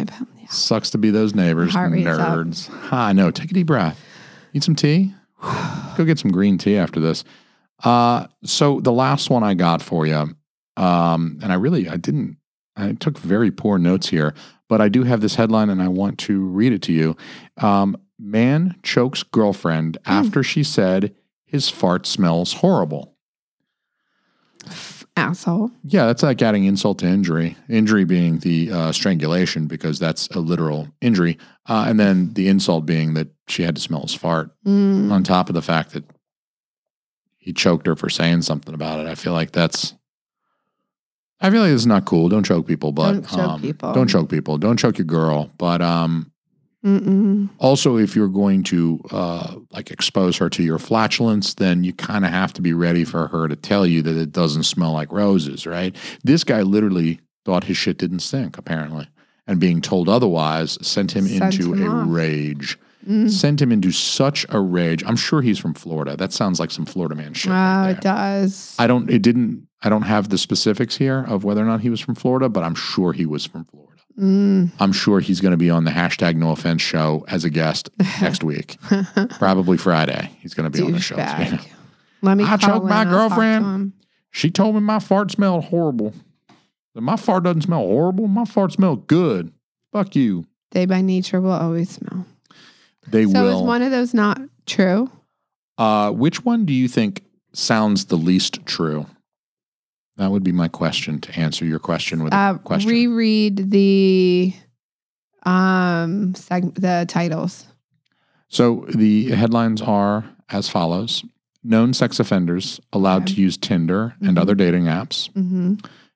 [0.48, 0.58] family.
[0.58, 2.38] Sucks to be those neighbors, Heart rate's up.
[2.38, 2.70] nerds.
[2.91, 3.32] Ah, no.
[3.32, 4.04] Take a deep breath.
[4.54, 5.14] Need some tea.
[5.98, 7.24] Go get some green tea after this.
[7.84, 10.36] Uh, so the last one I got for you,
[10.78, 12.38] um, and I really I didn't.
[12.76, 14.34] I took very poor notes here,
[14.68, 17.16] but I do have this headline, and I want to read it to you.
[17.58, 23.16] Um, man chokes girlfriend after she said his fart smells horrible.
[25.18, 25.72] Asshole.
[25.84, 27.57] Yeah, that's like adding insult to injury.
[27.70, 31.38] Injury being the uh, strangulation because that's a literal injury,
[31.68, 34.51] uh, and then the insult being that she had to smell his fart.
[34.65, 35.11] Mm.
[35.11, 36.03] On top of the fact that
[37.38, 39.95] he choked her for saying something about it, I feel like that's.
[41.39, 42.30] I feel like it's not cool.
[42.30, 43.93] Don't choke people, but Don't choke um, people.
[43.93, 44.57] Don't choke people.
[44.57, 45.51] Don't choke your girl.
[45.57, 46.32] But um,
[46.86, 47.49] Mm-mm.
[47.59, 52.23] also, if you're going to uh, like expose her to your flatulence, then you kind
[52.23, 55.11] of have to be ready for her to tell you that it doesn't smell like
[55.11, 55.95] roses, right?
[56.23, 59.07] This guy literally thought his shit didn't stink, apparently,
[59.47, 62.07] and being told otherwise sent him Sent into him a off.
[62.09, 62.78] rage.
[63.07, 63.30] Mm.
[63.30, 65.03] Sent him into such a rage.
[65.05, 66.17] I'm sure he's from Florida.
[66.17, 67.51] That sounds like some Florida man shit.
[67.51, 68.75] Oh, right it does.
[68.78, 69.09] I don't.
[69.09, 69.65] It didn't.
[69.82, 72.63] I don't have the specifics here of whether or not he was from Florida, but
[72.63, 73.97] I'm sure he was from Florida.
[74.20, 74.72] Mm.
[74.80, 77.89] I'm sure he's going to be on the hashtag no offense show as a guest
[78.22, 78.78] next week.
[79.38, 80.32] Probably Friday.
[80.39, 81.15] He's going to be on the show.
[82.22, 82.43] Let me.
[82.43, 83.93] I choked my in, to girlfriend.
[84.32, 86.13] She told me my fart smelled horrible.
[86.93, 88.28] But my fart doesn't smell horrible.
[88.28, 89.51] My fart smells good.
[89.91, 90.45] Fuck you.
[90.72, 92.26] They by nature will always smell.
[93.07, 93.51] They so will.
[93.51, 95.11] So is one of those not true?
[95.78, 99.05] uh, which one do you think sounds the least true?
[100.18, 102.89] That would be my question to answer your question with a Uh, question.
[102.91, 104.53] reread the
[105.43, 107.65] um seg- the titles.
[108.49, 111.24] So the headlines are as follows
[111.63, 113.34] Known sex offenders allowed Okay.
[113.36, 114.41] to use Tinder and Mhm.
[114.41, 115.30] other dating apps.
[115.34, 115.74] Mm-hmm.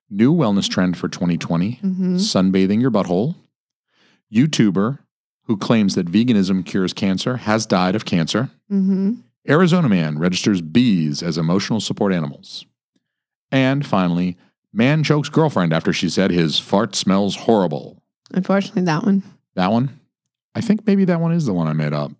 [0.08, 2.16] New wellness trend for 2020 Mm-hmm.
[2.16, 3.34] sunbathing your butthole.
[4.32, 4.98] YouTuber
[5.46, 8.48] who claims that veganism cures cancer has died of cancer.
[8.70, 9.14] Mm-hmm.
[9.48, 12.64] Arizona man registers bees as emotional support animals.
[13.52, 14.36] And finally,
[14.72, 18.02] man chokes girlfriend after she said his fart smells horrible.
[18.32, 19.22] Unfortunately, that one.
[19.54, 20.00] That one?
[20.54, 22.10] I think maybe that one is the one I made up.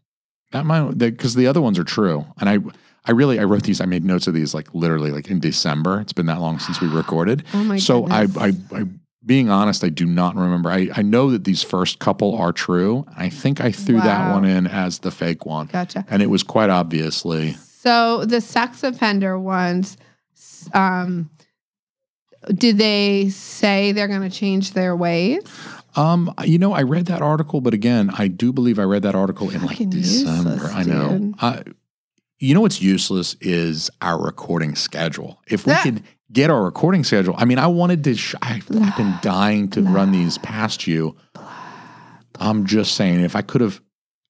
[0.53, 2.27] That might because the other ones are true.
[2.39, 2.59] And I
[3.05, 6.01] I really I wrote these, I made notes of these like literally like in December.
[6.01, 7.45] It's been that long since we recorded.
[7.55, 8.29] Oh my so I.
[8.39, 8.85] I I
[9.25, 10.69] being honest, I do not remember.
[10.69, 13.07] I, I know that these first couple are true.
[13.17, 15.69] I think I threw that one in as the fake one.
[15.69, 16.05] gotcha.
[16.11, 19.97] And it was quite obviously So the sex offender ones,
[20.75, 21.31] um,
[22.53, 25.43] Did they say they're going to change their ways?
[25.95, 29.15] Um, you know, I read that article, but again, I do believe I read that
[29.15, 30.53] article in like December.
[30.55, 31.35] useless, I know.
[31.39, 31.63] I,
[32.39, 35.41] you know what's useless is our recording schedule.
[35.47, 35.81] If we Ah.
[35.83, 36.03] could
[36.33, 38.15] get our recording schedule, I mean, I wanted to.
[38.17, 41.15] Sh- I've been dying to run these past you.
[42.41, 43.81] I'm just saying, if I could have,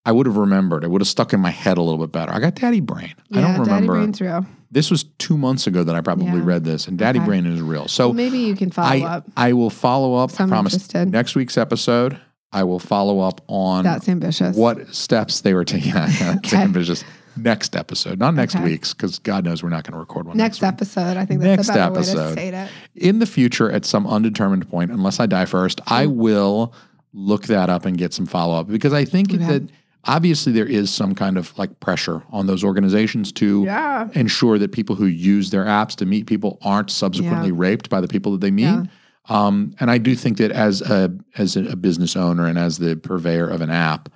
[0.05, 0.83] I would have remembered.
[0.85, 2.33] It would have stuck in my head a little bit better.
[2.33, 3.15] I got daddy brain.
[3.33, 3.93] I don't Daddy remember.
[3.95, 4.45] Brain's real.
[4.73, 6.41] This was two months ago that I probably Yeah.
[6.43, 7.27] read this, and daddy Okay.
[7.27, 7.89] brain is real.
[7.89, 9.31] So Well, maybe you can follow I, up.
[9.37, 10.31] I will follow up.
[10.31, 10.73] So I promise.
[10.73, 11.11] interested.
[11.11, 12.17] Next week's episode,
[12.53, 14.57] I will follow up on That's ambitious.
[14.57, 15.93] what steps they were taking.
[15.97, 16.57] It's Okay.
[16.57, 17.05] ambitious.
[17.37, 18.65] Next episode, not next Okay.
[18.65, 20.69] week's, because God knows we're not going to record one Next week.
[20.69, 21.17] episode.
[21.17, 22.17] I think that's Next a better episode.
[22.19, 22.69] way to state it.
[22.95, 26.15] In the future, at some undetermined point, unless I die first, I Mm.
[26.17, 26.73] will
[27.15, 29.45] look that up and get some follow up because I think Okay.
[29.45, 29.63] that
[30.05, 34.09] obviously there is some kind of like pressure on those organizations to Yeah.
[34.15, 37.55] ensure that people who use their apps to meet people aren't subsequently Yeah.
[37.57, 38.63] raped by the people that they meet.
[38.65, 38.85] Yeah.
[39.29, 42.97] Um, and I do think that as a as a business owner and as the
[42.97, 44.09] purveyor of an app,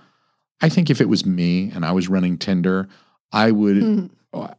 [0.61, 2.89] I think if it was me and I was running Tinder,
[3.32, 4.11] I would Mhm.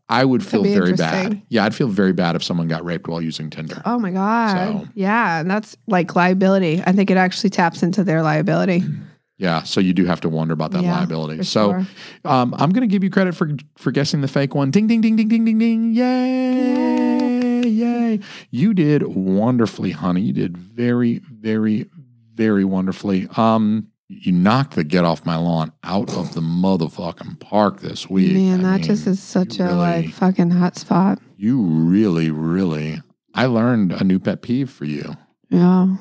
[0.09, 1.39] I would feel very bad.
[1.49, 3.79] Yeah, I'd feel very bad if someone got raped while using Tinder.
[3.85, 4.55] Oh my God.
[4.55, 5.39] So- Yeah.
[5.39, 6.81] And that's like liability.
[6.87, 8.83] I think it actually taps into their liability.
[9.39, 11.43] Yeah, so you do have to wonder about that Yeah, liability.
[11.43, 11.87] So sure.
[12.25, 14.71] um, I'm going to give you credit for for guessing the fake one.
[14.71, 15.93] Ding ding ding ding ding ding ding.
[15.93, 17.61] Yay!
[17.67, 18.19] Yay!
[18.51, 20.21] You did wonderfully, honey.
[20.21, 21.89] You did very very
[22.33, 23.27] very wonderfully.
[23.37, 28.33] Um you knocked the get off my lawn out of the motherfucking park this week.
[28.33, 31.19] Man, I that just is such a like fucking hot spot.
[31.35, 33.01] You really really
[33.35, 35.15] I learned a new pet peeve for you
[35.49, 35.97] Yeah.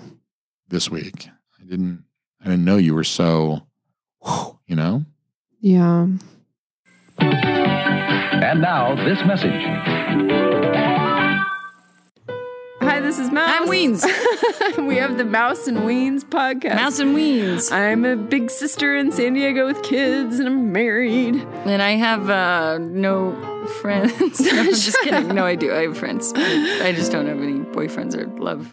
[0.68, 1.28] this week.
[1.61, 2.05] I didn't
[2.47, 3.66] I didn't know you were so
[4.68, 5.05] you know?
[5.61, 6.07] Yeah.
[7.18, 9.64] And now, this message.
[12.82, 13.51] Hi, this is Mouse.
[13.53, 14.05] I'm Weens.
[14.86, 16.76] we have the Mouse and Weens podcast.
[16.76, 17.72] Mouse and Weens.
[17.72, 21.34] I'm a big sister in San Diego with kids, and I'm married.
[21.64, 24.40] And I have uh, no friends.
[24.40, 25.34] No, I'm just kidding.
[25.34, 25.74] No, I do.
[25.74, 26.32] I have friends.
[26.36, 28.72] I just don't have any boyfriends or love.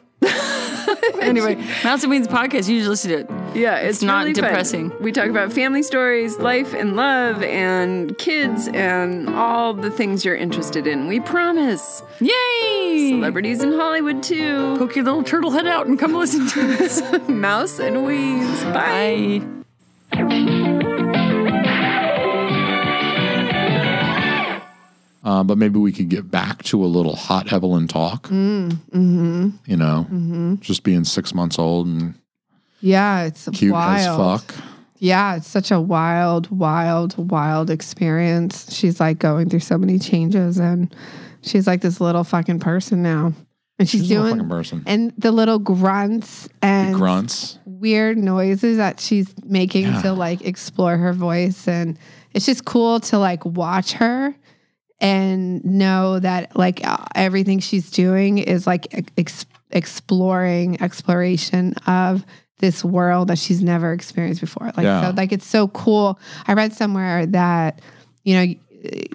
[1.22, 2.68] anyway, Mouse and Weens podcast.
[2.70, 3.30] You should listen to it.
[3.56, 4.43] Yeah, it's, It's not really fun.
[4.45, 4.91] depressing.
[5.01, 10.36] We talk about family stories, life and love, and kids, and all the things you're
[10.36, 11.08] interested in.
[11.08, 12.01] We promise.
[12.20, 13.10] Yay!
[13.12, 14.76] Celebrities in Hollywood too.
[14.78, 17.01] Poke your little turtle head out and come listen to us.
[17.30, 18.64] Mouse and Weens.
[18.74, 19.39] Bye.
[19.39, 19.62] Bye.
[25.24, 28.24] Uh, but maybe we could get back to a little hot Evelyn talk.
[28.28, 29.49] Mm-hmm.
[29.65, 30.55] You know, Mm-hmm.
[30.61, 32.15] just being six months old and
[32.82, 33.24] Yeah.
[33.24, 33.99] It's cute wild.
[33.99, 34.55] as fuck.
[34.99, 38.74] Yeah, it's such a wild, wild, wild experience.
[38.74, 40.93] She's like going through so many changes and
[41.41, 43.34] she's like this little fucking person now.
[43.80, 44.84] And she's, She's doing fucking person.
[44.86, 47.57] and the little grunts and Grunts.
[47.65, 50.01] weird noises that she's making Yeah.
[50.03, 51.97] to like explore her voice and
[52.34, 54.34] it's just cool to like watch her
[55.04, 58.88] and know that like uh, everything she's doing is like
[59.18, 62.26] ex- exploring exploration of
[62.60, 64.68] this world that she's never experienced before.
[64.78, 65.10] Like Yeah.
[65.10, 66.18] so like it's so cool.
[66.47, 67.82] I read somewhere that
[68.24, 68.54] you know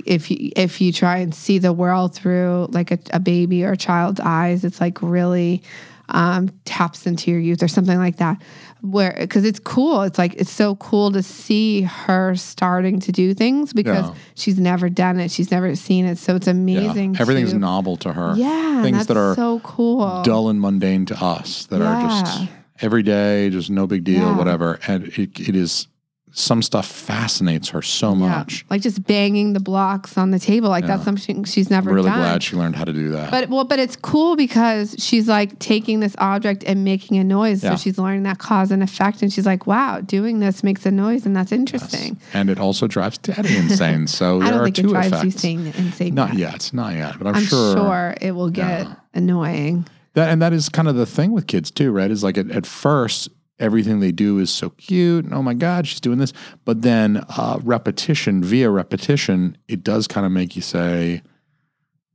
[0.06, 3.72] if you if you try and see the world through like a, a baby or
[3.72, 5.62] a child's eyes it's like really
[6.08, 8.40] um, taps into your youth or something like that
[8.80, 13.34] where because it's cool it's like it's so cool to see her starting to do
[13.34, 14.14] things because Yeah.
[14.34, 16.52] she's never done it she's never seen it so it's Yeah.
[16.52, 18.34] amazing Everything's to, novel to her.
[18.36, 22.48] yeah Things that are so cool dull and mundane to us that are just
[22.80, 24.36] every day, just no big deal, Yeah.
[24.36, 24.78] whatever.
[24.86, 25.88] And it, it is
[26.32, 28.28] some stuff fascinates her so Yeah.
[28.28, 28.64] much.
[28.70, 32.18] like just banging the blocks on the table like that's something she's never really done
[32.18, 33.30] glad she learned how to do that.
[33.30, 37.62] But well, but it's cool because she's like taking this object and making a noise.
[37.64, 37.70] Yeah.
[37.70, 40.90] So she's learning that cause and effect, and she's like, "Wow, doing this makes a
[40.90, 44.06] noise, and that's interesting." and it also drives daddy insane.
[44.06, 45.24] So I there don't are think it two drives effects.
[45.44, 45.72] you insane.
[45.76, 46.52] insane Not yet.
[46.52, 48.14] yet, not yet, but I'm, I'm sure, sure.
[48.20, 48.94] it will get Yeah.
[49.14, 49.86] annoying.
[50.14, 52.10] that and that is kind of the thing with kids too, right?
[52.10, 55.24] Is like at, at first everything they do is so cute.
[55.24, 56.32] And, oh my God, she's doing this.
[56.64, 61.22] But then uh, repetition via repetition, it does kind of make you say,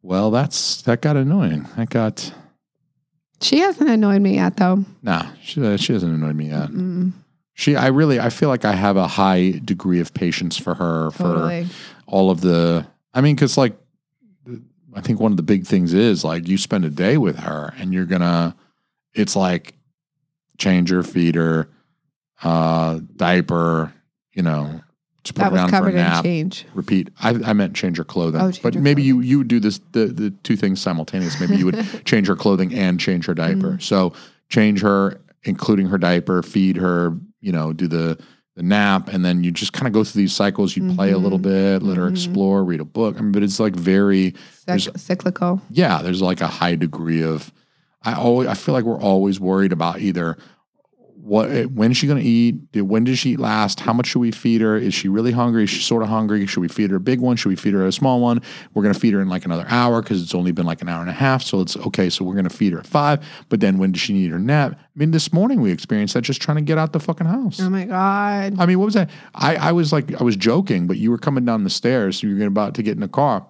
[0.01, 1.67] "Well, that's that got annoying.
[1.77, 2.33] That got
[3.41, 4.85] She hasn't annoyed me yet, though.
[5.01, 6.69] nah." She, uh, she hasn't annoyed me yet.
[6.69, 7.11] Mm,
[7.55, 11.11] She, I really, I feel like I have a high degree of patience for her
[11.11, 11.65] totally.
[11.65, 11.73] for
[12.07, 12.85] all of the.
[13.13, 13.75] I mean, because like,
[14.95, 17.73] I think one of the big things is like you spend a day with her
[17.77, 18.55] and you're gonna.
[19.13, 19.75] It's like
[20.58, 21.70] change her, feed her,
[22.43, 23.93] uh, diaper,
[24.34, 24.82] you know,
[25.24, 26.24] to put That was covered for a in nap.
[26.24, 26.66] change.
[26.74, 27.10] Repeat.
[27.22, 28.41] I, I meant change her clothing.
[28.41, 31.39] Oh, change but her maybe you you would do this the the two things simultaneous.
[31.39, 33.72] Maybe you would change her clothing and change her diaper.
[33.74, 33.80] Mm-hmm.
[33.80, 34.14] So
[34.49, 37.18] change her, including her diaper, feed her.
[37.39, 38.20] You know, do the
[38.56, 40.76] the nap, and then you just kind of go through these cycles.
[40.76, 41.80] You play a little Mm-hmm.
[41.80, 43.16] bit, let her explore, read a book.
[43.18, 44.34] I mean, but it's like very
[44.68, 45.62] Cyc- cyclical.
[45.70, 47.51] yeah, there's like a high degree of
[48.04, 50.38] I always I feel like we're always worried about either
[51.16, 52.70] what eh, when is she going to eat?
[52.74, 53.80] Did- When did she eat last?
[53.80, 54.76] How much should we feed her?
[54.76, 55.64] Is she really hungry?
[55.64, 56.45] Is she sort of hungry?
[56.45, 57.38] Should we feed her a big one?
[57.38, 58.41] Should we feed her a small one?
[58.74, 60.89] We're going to feed her in like another hour because it's only been like an
[60.89, 61.41] hour and a half.
[61.41, 62.10] So it's okay.
[62.10, 63.26] So we're going to feed her at five.
[63.47, 64.74] But then when does she need her nap?
[64.78, 67.58] I mean, this morning we experienced that just trying to get out the fucking house.
[67.62, 68.60] Oh my god.
[68.60, 69.10] I mean, what was that?
[69.34, 72.20] I, I was like, I was joking, but you were coming down the stairs.
[72.20, 73.47] So You were about to get in the car.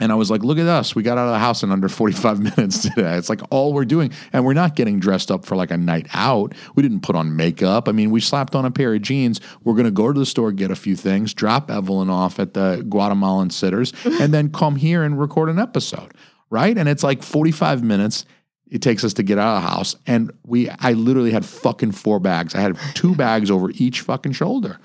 [0.00, 0.96] And I was like, look at us.
[0.96, 3.16] We got out of the house in under 45 minutes today.
[3.16, 4.12] It's like all we're doing.
[4.32, 6.54] And we're not getting dressed up for like a night out.
[6.74, 7.88] We didn't put on makeup.
[7.88, 9.40] I mean, we slapped on a pair of jeans.
[9.62, 12.54] We're going to go to the store, get a few things, drop Evelyn off at
[12.54, 16.12] the Guatemalan sitters, and then come here and record an episode.
[16.50, 16.76] Right.
[16.76, 18.26] And it's like 45 minutes
[18.70, 19.94] it takes us to get out of the house.
[20.06, 22.56] And we, I literally had fucking four bags.
[22.56, 24.78] I had two bags over each fucking shoulder.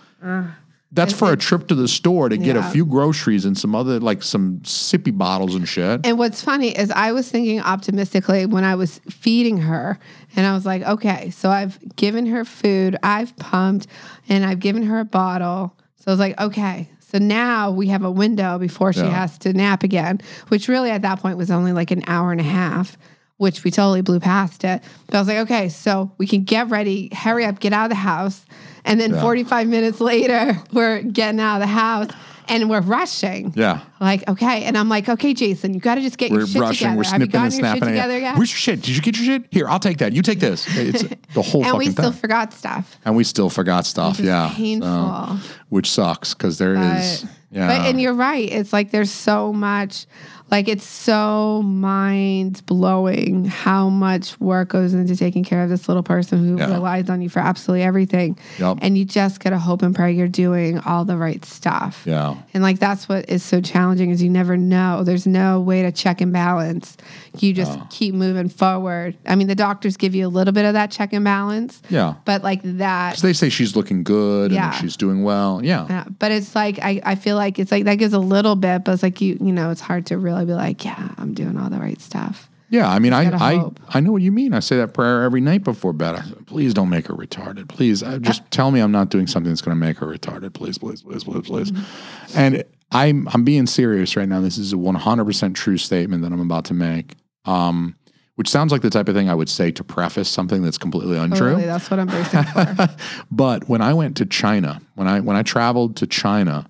[0.91, 3.99] That's for a trip to the store to get a few groceries and some other,
[3.99, 6.01] like some sippy bottles and shit.
[6.03, 9.99] And what's funny is I was thinking optimistically when I was feeding her,
[10.35, 13.85] and I was like, okay, so I've given her food, I've pumped,
[14.27, 15.75] and I've given her a bottle.
[15.97, 19.09] So I was like, okay, so now we have a window before she Yeah.
[19.11, 22.41] has to nap again, which really at that point was only like an hour and
[22.41, 22.97] a half,
[23.39, 24.81] which we totally blew past it.
[25.07, 27.89] But I was like, okay, so we can get ready, hurry up, get out of
[27.89, 28.45] the house.
[28.85, 32.09] And then 45 minutes later, we're getting out of the house
[32.47, 33.53] and we're rushing.
[33.55, 33.81] yeah.
[34.01, 34.63] Like, okay.
[34.63, 36.97] And I'm like, okay, Jason, you got to just get We're your shit rushing, together.
[36.97, 37.81] we're Have you snipping gotten and your snapping.
[37.81, 38.37] shit together yet?
[38.37, 38.81] Where's your shit?
[38.81, 39.43] Did you get your shit?
[39.51, 40.13] Here, I'll take that.
[40.13, 40.65] You take this.
[40.75, 41.69] It's the whole thing.
[41.69, 42.19] and we still thing.
[42.19, 42.97] forgot stuff.
[43.05, 44.19] and we still forgot stuff.
[44.19, 44.51] Is yeah.
[44.55, 44.89] painful.
[44.89, 45.37] So,
[45.69, 47.21] which sucks because there is.
[47.23, 47.67] But- Yeah.
[47.67, 48.47] But and you're right.
[48.51, 50.05] It's like there's so much
[50.51, 56.03] like it's so mind blowing how much work goes into taking care of this little
[56.03, 56.71] person who Yeah.
[56.73, 58.37] relies on you for absolutely everything.
[58.59, 58.79] Yep.
[58.81, 62.03] And you just gotta hope and pray you're doing all the right stuff.
[62.05, 62.35] yeah.
[62.53, 65.03] And like that's what is so challenging is you never know.
[65.03, 66.97] There's no way to check and balance.
[67.37, 67.87] You just Oh.
[67.89, 69.15] keep moving forward.
[69.27, 72.15] I mean, the doctors give you a little bit of that check and balance, Yeah.
[72.25, 73.11] but like that.
[73.11, 74.67] Because they say she's looking good Yeah.
[74.71, 75.61] and she's doing well.
[75.63, 75.85] Yeah.
[75.89, 78.83] Yeah, but it's like I, I feel like it's like that gives a little bit,
[78.83, 81.57] but it's like you you know it's hard to really be like yeah I'm doing
[81.57, 82.49] all the right stuff.
[82.71, 83.79] Yeah, I mean, I, I, hope.
[83.89, 84.53] I know what you mean.
[84.53, 86.15] I say that prayer every night before bed.
[86.15, 87.67] I, please don't make her retarded.
[87.67, 90.53] Please, uh, just tell me I'm not doing something that's going to make her retarded.
[90.53, 91.71] Please, please, please, please, please.
[91.71, 92.37] Mm-hmm.
[92.37, 94.39] And I'm, I'm being serious right now.
[94.39, 97.15] This is a 100% true statement that I'm about to make.
[97.45, 97.95] Um,
[98.35, 101.17] which sounds like the type of thing I would say to preface something that's completely
[101.17, 101.39] untrue.
[101.39, 102.87] Totally, that's what I'm bracing for.
[103.31, 106.69] But when I went to China, when I when I traveled to China,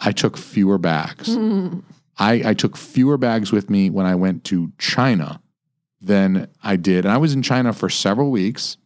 [0.00, 1.28] I took fewer bags.
[1.28, 1.84] Mm.
[2.20, 5.40] I, I took fewer bags with me when I went to China
[6.02, 7.06] than I did.
[7.06, 8.76] And I was in China for several weeks.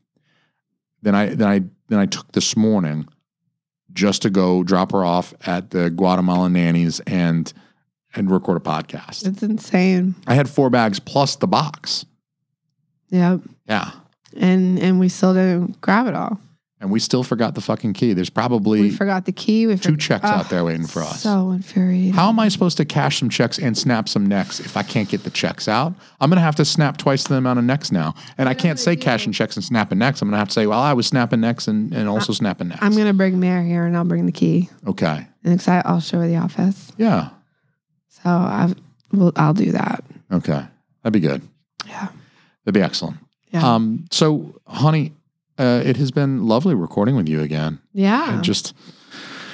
[1.02, 3.06] Then I then I then I took this morning
[3.92, 7.52] just to go drop her off at the Guatemalan nannies and
[8.14, 9.26] and record a podcast.
[9.26, 10.14] It's insane.
[10.26, 12.06] I had four bags plus the box.
[13.10, 13.40] Yep.
[13.68, 13.90] Yeah.
[14.36, 16.40] And and we still didn't grab it all.
[16.80, 18.12] And we still forgot the fucking key.
[18.12, 19.66] There's probably We forgot the key.
[19.66, 21.22] We two forgot, checks out there waiting for us.
[21.22, 22.12] So infuriating.
[22.12, 25.08] How am I supposed to cash some checks and snap some necks if I can't
[25.08, 25.94] get the checks out?
[26.20, 28.14] I'm going to have to snap twice the amount of necks now.
[28.36, 30.20] And I can't say cashing checks and snapping necks.
[30.20, 32.68] I'm going to have to say, well, I was snapping necks and, and also snapping
[32.68, 32.82] necks.
[32.82, 34.68] I'm gonna bring Mare here and I'll bring the key.
[34.86, 35.26] okay.
[35.44, 36.92] And I'll show her the office.
[36.98, 37.30] Yeah.
[38.08, 38.74] So I've
[39.12, 40.04] well, I'll do that.
[40.32, 40.64] Okay.
[41.02, 41.42] That'd be good.
[41.86, 42.08] Yeah.
[42.64, 43.18] That'd be excellent.
[43.50, 43.74] Yeah.
[43.74, 45.12] Um, so, honey,
[45.58, 47.78] uh, it has been lovely recording with you again.
[47.92, 48.38] yeah.
[48.38, 48.74] It just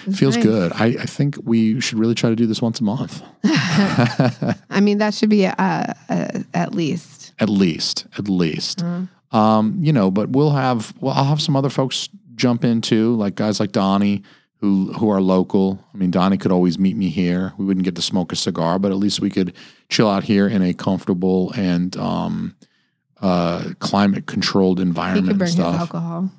[0.07, 0.45] It's feels nice.
[0.45, 0.73] good.
[0.73, 3.23] I, I think we should really try to do this once a month.
[3.45, 7.33] I mean, that should be uh, uh, at least.
[7.39, 8.79] At least, at least.
[8.79, 9.37] Mm-hmm.
[9.37, 13.15] Um, you know, but we'll have well, I'll have some other folks jump in too,
[13.17, 14.23] like guys like Donnie
[14.57, 15.79] who who are local.
[15.95, 17.53] I mean, Donnie could always meet me here.
[17.57, 19.55] We wouldn't get to smoke a cigar, but at least we could
[19.89, 22.57] chill out here in a comfortable and um,
[23.21, 25.81] uh, climate controlled He environment could and bring his stuff.
[25.81, 26.31] alcohol.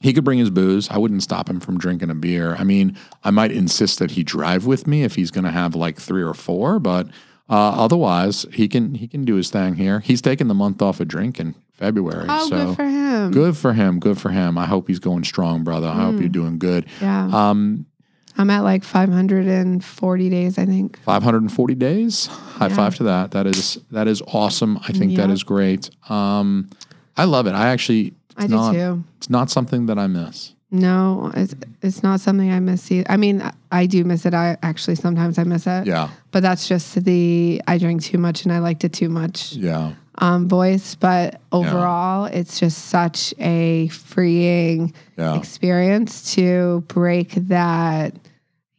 [0.00, 0.88] He could bring his booze.
[0.90, 2.56] I wouldn't stop him from drinking a beer.
[2.56, 5.74] I mean, I might insist that he drive with me if he's going to have
[5.74, 7.08] like three or four, but
[7.50, 10.00] uh, otherwise, he can he can do his thing here.
[10.00, 12.24] He's taking the month off of drink in February.
[12.28, 13.30] Oh, so good for him.
[13.32, 13.98] good for him.
[14.00, 14.56] Good for him.
[14.56, 15.88] I hope he's going strong, brother.
[15.88, 16.32] I hope you're Mm.
[16.32, 16.86] doing good.
[17.02, 17.26] Yeah.
[17.50, 17.86] Um,
[18.40, 20.98] I'm at like 540 days, I think.
[21.00, 22.26] 540 days.
[22.26, 22.74] High Yeah.
[22.76, 23.30] five to that.
[23.32, 24.78] That is that is awesome.
[24.88, 25.30] I think that Yep.
[25.30, 25.90] is great.
[26.08, 26.68] Um,
[27.16, 27.52] I love it.
[27.54, 29.04] I actually I it's do not, too.
[29.18, 30.54] It's not something that I miss.
[30.72, 32.90] No, it's it's not something I miss.
[32.92, 33.04] Either.
[33.10, 34.34] I mean, I do miss it.
[34.34, 35.86] I actually sometimes I miss it.
[35.86, 36.08] Yeah.
[36.30, 39.92] But that's just the I drink too much and I liked it too much Yeah.
[40.18, 40.94] um, voice.
[40.94, 45.36] But overall, it's just such a freeing Yeah.
[45.36, 48.14] experience to break that,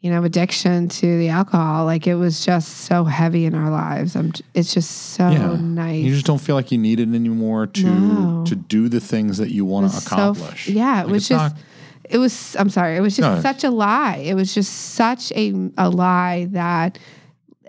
[0.01, 1.85] you know, addiction to the alcohol.
[1.85, 4.15] Like it was just so heavy in our lives.
[4.15, 5.55] I'm, it's just so yeah.
[5.59, 6.03] nice.
[6.03, 8.43] You just don't feel like you need it anymore to No.
[8.47, 10.67] to do the things that you want to was so accomplish.
[10.67, 11.53] yeah, it was just.
[11.53, 11.61] not-
[12.09, 12.55] it was.
[12.59, 12.97] I'm sorry.
[12.97, 13.41] It was just No.
[13.41, 14.17] such a lie.
[14.17, 16.99] It was just such a a lie that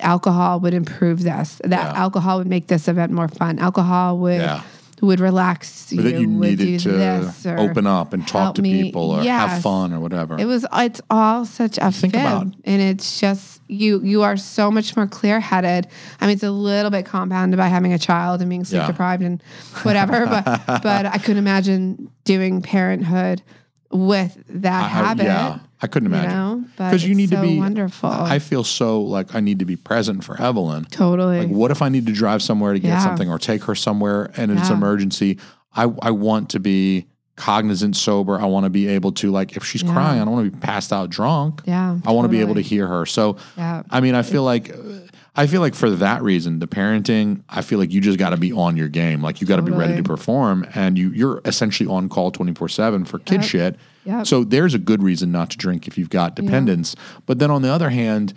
[0.00, 1.60] alcohol would improve this.
[1.64, 2.00] That Yeah.
[2.00, 3.58] alcohol would make this event more fun.
[3.60, 4.62] Alcohol would Yeah.
[5.02, 6.00] Would relax you.
[6.02, 8.82] that you would needed do to this or open up and talk to me.
[8.82, 10.38] people or have fun or whatever.
[10.38, 10.64] It was.
[10.72, 14.00] It's all such a Think fib, about- and it's just you.
[14.02, 15.88] You are so much more clear headed.
[16.20, 18.86] I mean, it's a little bit compounded by having a child and being sleep Yeah.
[18.86, 19.42] deprived and
[19.82, 20.24] whatever.
[20.44, 20.44] but
[20.82, 23.42] but I couldn't imagine doing parenthood
[23.90, 25.24] with that I- I- habit.
[25.24, 26.36] yeah, I couldn't you imagine.
[26.38, 28.08] know, Because you it's need to be wonderful.
[28.08, 30.84] I feel so like I need to be present for Evelyn.
[30.84, 31.40] totally.
[31.40, 32.98] Like, what if I need to drive somewhere to get Yeah.
[33.04, 35.38] something or take her somewhere and it's an emergency?
[35.74, 38.38] I, I want to be cognizant, sober.
[38.40, 39.92] I want to be able to, like, if she's Yeah.
[39.92, 41.62] crying, I don't want to be passed out drunk.
[41.64, 43.06] yeah, I want to be able to hear her.
[43.06, 43.82] So, Yeah.
[43.90, 44.76] I mean, I feel like, uh,
[45.34, 48.36] I feel like for that reason, the parenting, I feel like you just got to
[48.36, 49.22] be on your game.
[49.22, 52.52] Like, you got to be ready to perform, and you you're essentially on call twenty
[52.52, 53.44] four seven for kid Yep.
[53.44, 53.76] shit.
[54.04, 54.26] Yep.
[54.26, 56.94] So there's a good reason not to drink if you've got dependence.
[57.24, 58.34] But then on the other hand,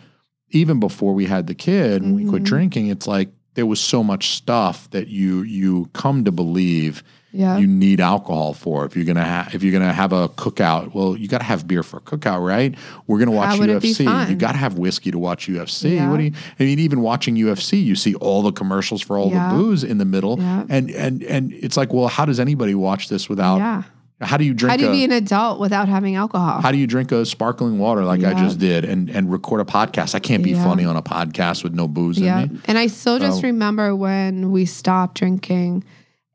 [0.51, 2.45] even before we had the kid and we quit Mm-hmm.
[2.45, 7.03] drinking, it's like there was so much stuff that you you come to believe
[7.35, 7.57] Yeah.
[7.57, 8.85] you need alcohol for.
[8.85, 11.67] If you're gonna ha- if you're gonna have a cookout, well, you got to have
[11.67, 12.73] beer for a cookout, right?
[13.07, 14.29] We're gonna watch How would it be UFC.
[14.29, 15.95] You got to have whiskey to watch UFC.
[15.95, 16.09] Yeah.
[16.09, 16.31] What do you?
[16.59, 19.49] I mean, even watching UFC, you see all the commercials for all Yeah.
[19.51, 20.63] the booze in the middle, Yeah.
[20.69, 23.57] and and and it's like, well, how does anybody watch this without?
[23.57, 23.83] yeah.
[24.21, 24.71] How do you drink?
[24.71, 26.61] How do you a, be an adult without having alcohol?
[26.61, 29.65] how do you drink a sparkling water like I just did and and record a
[29.65, 30.15] podcast?
[30.15, 30.63] I can't be Yeah.
[30.63, 32.43] funny on a podcast with no booze Yeah.
[32.43, 32.59] in me.
[32.63, 35.83] And I still just So- remember when we stopped drinking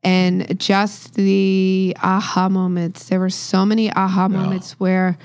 [0.03, 3.09] and just the aha moments.
[3.09, 5.17] There were so many aha moments where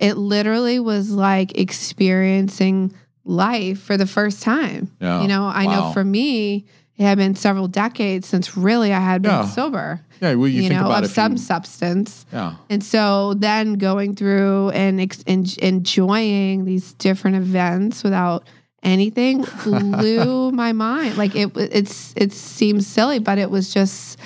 [0.00, 2.92] it literally was like experiencing
[3.24, 4.90] life for the first time.
[5.00, 5.22] Yeah.
[5.22, 5.72] You know, I Wow.
[5.88, 6.64] know for me,
[6.96, 9.46] it had been several decades since really I had been Yeah.
[9.46, 10.00] sober.
[10.20, 12.26] Yeah, well, you, You, know, of some you, substance.
[12.32, 18.44] yeah, And so then going through and ex- en- enjoying these different events without
[18.82, 21.16] anything blew my mind.
[21.16, 24.18] Like it, it's it seems silly, but it was just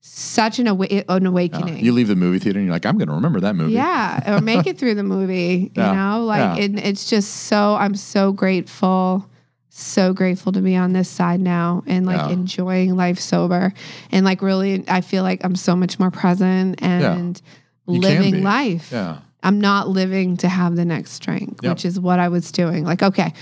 [0.00, 1.28] such an, awa- an yeah.
[1.28, 1.84] awakening.
[1.84, 3.72] You leave the movie theater and you're like, I'm going to remember that movie.
[3.72, 5.72] Yeah, or make it through the movie.
[5.76, 6.64] Yeah, You know, like yeah.
[6.64, 7.74] it, it's just so.
[7.74, 9.28] I'm so grateful,
[9.70, 12.30] so grateful to be on this side now and like Yeah.
[12.30, 13.72] enjoying life sober,
[14.12, 17.40] and like really, I feel like I'm so much more present and
[17.86, 18.90] living life.
[18.92, 19.18] Yeah.
[19.42, 21.70] I'm not living to have the next drink, Yep.
[21.70, 22.84] which is what I was doing.
[22.84, 23.34] Like, okay,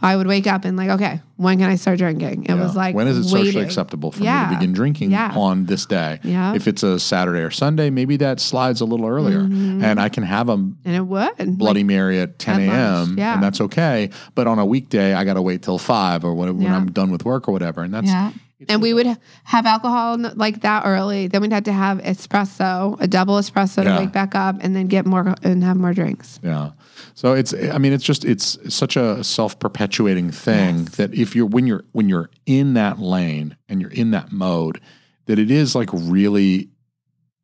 [0.00, 2.44] I would wake up and like, okay, when can I start drinking?
[2.44, 2.54] It Yeah.
[2.62, 5.32] was like, when is it socially acceptable for me to begin drinking Yeah.
[5.34, 6.20] on this day?
[6.22, 6.54] Yeah.
[6.54, 9.82] If it's a Saturday or Sunday, maybe that slides a little earlier, Mm-hmm.
[9.82, 11.58] and I can have a And it would.
[11.58, 13.14] Bloody Mary at 10 a.m.
[13.18, 13.34] yeah.
[13.34, 14.10] and that's okay.
[14.34, 17.10] But on a weekday, I got to wait till five or when, when I'm done
[17.10, 17.82] with work or whatever.
[17.82, 18.30] And that's Yeah.
[18.68, 19.06] And we would
[19.44, 21.28] have alcohol like that early.
[21.28, 23.94] Then we'd have to have espresso, a double espresso Yeah.
[23.94, 26.40] to wake back up and then get more and have more drinks.
[26.42, 26.70] Yeah.
[27.14, 31.66] So it's I mean it's just it's such a self-perpetuating thing that if you're when
[31.66, 34.80] you're when you're in that lane and you're in that mode
[35.26, 36.70] that it is like really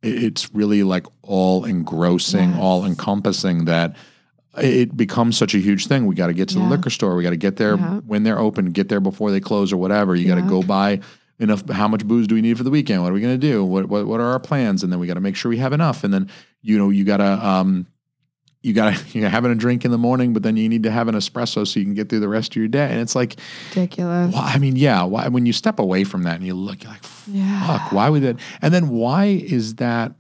[0.03, 2.59] it's really like all engrossing, Yes.
[2.61, 3.97] all encompassing that
[4.59, 6.07] it becomes such a huge thing.
[6.07, 7.17] We got to get to the liquor store.
[7.17, 8.01] We got to get there Yeah.
[8.07, 10.15] when they're open, get there before they close or whatever.
[10.15, 10.49] You got to Yeah.
[10.49, 11.01] go buy
[11.41, 11.69] enough.
[11.71, 13.03] How much booze do we need for the weekend?
[13.03, 13.65] What are we going to do?
[13.65, 14.83] What, what what are our plans?
[14.85, 16.05] And then we got to make sure we have enough.
[16.05, 16.29] And then
[16.63, 17.87] you know you got to um
[18.65, 21.07] you got you're having a drink in the morning, but then you need to have
[21.09, 22.89] an espresso so you can get through the rest of your day.
[22.91, 23.37] And it's like,
[23.77, 24.33] Ridiculous.
[24.35, 25.03] why, I mean, yeah.
[25.05, 27.67] Why when you step away from that and you look, you're like, Yeah.
[27.67, 28.37] fuck, why would that?
[28.63, 30.13] And then why is that?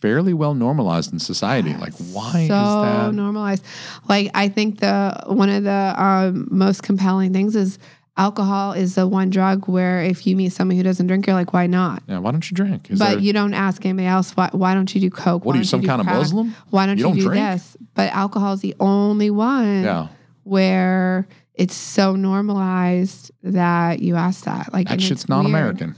[0.00, 1.74] Fairly well normalized in society.
[1.74, 3.12] Like, why so is that?
[3.12, 3.62] normalized.
[4.08, 7.78] Like I think the one of the um, most compelling things is
[8.20, 11.52] alcohol is the one drug where if you meet someone who doesn't drink, you're like,
[11.52, 12.02] why not?
[12.06, 12.90] Yeah, why don't you drink?
[12.90, 14.50] Is but there- you don't ask anybody else why.
[14.52, 15.44] Why don't you do coke?
[15.44, 16.18] What Why are you, don't some do kind of crack?
[16.18, 16.54] Muslim?
[16.70, 17.44] Why don't You you, don't do drink?
[17.52, 17.76] this?
[17.94, 20.08] But alcohol is the only one Yeah.
[20.44, 24.72] where it's so normalized that you ask that.
[24.72, 25.48] Like That shit's it's not weird.
[25.50, 25.94] American.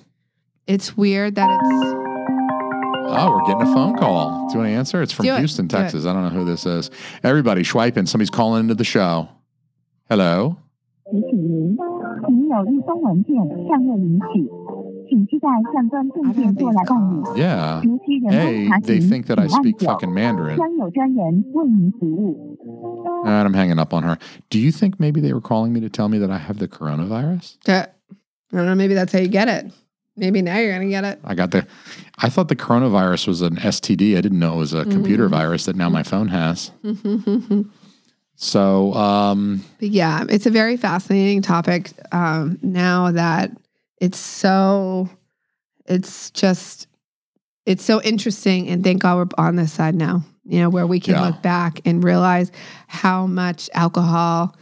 [0.66, 1.98] It's weird that it's
[3.14, 4.48] Oh, we're getting a phone call.
[4.48, 5.02] Do you want to answer?
[5.02, 5.38] It's from Do it.
[5.40, 5.70] Houston, it.
[5.70, 6.06] Texas.
[6.06, 6.90] I don't know who this is.
[7.22, 8.06] Everybody, swiping.
[8.06, 9.28] Somebody's calling into the show.
[10.08, 10.56] Hello.
[12.21, 13.36] 提醒您，您有一封文件
[13.67, 14.49] 尚未领取，
[15.09, 17.41] 请期待相关证件过来办理。
[17.41, 17.82] Yeah.
[17.84, 20.55] 如需人 A, 工查 they 询， think that I 请按 speak 九 fucking Mandarin.
[20.55, 22.57] 专有专人为您服务。
[23.25, 24.17] And I'm hanging up on her.
[24.49, 26.67] Do you think maybe they were calling me to tell me that I have the
[26.67, 27.57] coronavirus?
[27.67, 27.88] Uh,
[28.53, 28.75] I don't know.
[28.75, 29.71] Maybe that's how you get it.
[30.15, 31.19] Maybe now you're gonna get it.
[31.23, 31.65] I got the.
[32.17, 34.17] I thought the coronavirus was an STD.
[34.17, 35.36] I didn't know it was a computer Mm-hmm.
[35.36, 36.71] virus that now my phone has.
[38.43, 43.53] So, um, yeah, it's a very fascinating topic um, now that
[44.01, 45.09] it's so,
[45.86, 46.88] it's just,
[47.66, 48.68] it's so interesting.
[48.68, 51.26] And thank God we're on this side now, you know, where we can Yeah.
[51.26, 52.51] look back and realize
[52.88, 54.57] how much alcohol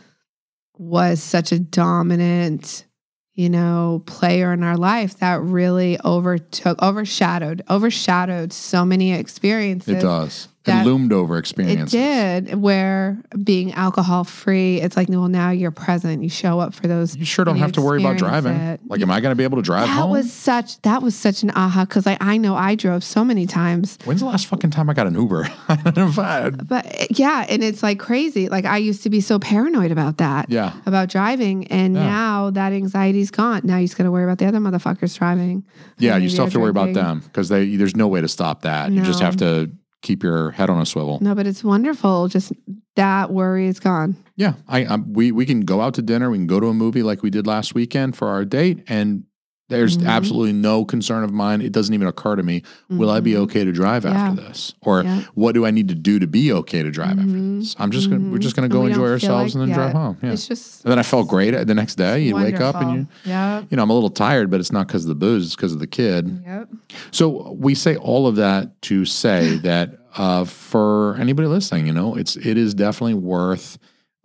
[0.77, 2.85] was such a dominant,
[3.33, 9.95] you know, player in our life that really overtook, overshadowed, overshadowed so many experiences.
[9.95, 10.49] it does.
[10.67, 12.51] It loomed over experience, It experiences.
[12.51, 16.23] did, where being alcohol free, it's like, well, now you're present.
[16.23, 17.17] You show up for those.
[17.17, 18.53] You sure don't have to worry about driving.
[18.55, 18.81] it.
[18.87, 20.11] Like, am I going to be able to drive that home?
[20.11, 23.47] was such that was such an aha because like I know I drove so many
[23.47, 25.49] times, When's the last fucking time I got an Uber?
[25.69, 28.49] I don't know if I but yeah, and it's like crazy.
[28.51, 30.75] Like I used to be so paranoid about that, yeah.
[30.85, 32.05] about driving, and Yeah.
[32.05, 33.63] now that anxiety's gone.
[33.65, 35.65] Now you just got to worry about the other motherfuckers driving.
[35.99, 38.63] Yeah, you still have to worry about them because they there's no way to stop
[38.63, 38.93] that.
[38.93, 39.71] You just have to
[40.03, 41.19] keep your head on a swivel.
[41.21, 42.29] No, but it's wonderful.
[42.29, 42.53] Just
[42.97, 44.17] that worry is gone.
[44.37, 46.31] Yeah, I, I we we can go out to dinner.
[46.31, 49.25] We can go to a movie like we did last weekend for our date, and
[49.71, 50.07] there's Mhm.
[50.07, 51.63] absolutely no concern of mine.
[51.63, 52.63] It doesn't even occur to me.
[52.91, 53.37] Will I be Mhm.
[53.45, 55.23] okay to drive after this, or Yeah.
[55.35, 57.61] what do I need to do to be okay to drive after Mhm.
[57.61, 57.75] this?
[57.79, 60.17] I'm just gonna we're just gonna go enjoy ourselves like- and then drive home.
[60.23, 62.25] Yeah, It's just and then I felt great the next day.
[62.27, 63.07] You wake up and you.
[63.25, 63.67] Yep.
[63.71, 65.73] You know, I'm a little tired, but it's not because of the booze; it's because
[65.73, 66.43] of the kid.
[66.47, 66.69] Yep.
[67.13, 72.17] So we say all of that to say that uh, for anybody listening, you know,
[72.17, 73.79] it's it is definitely worth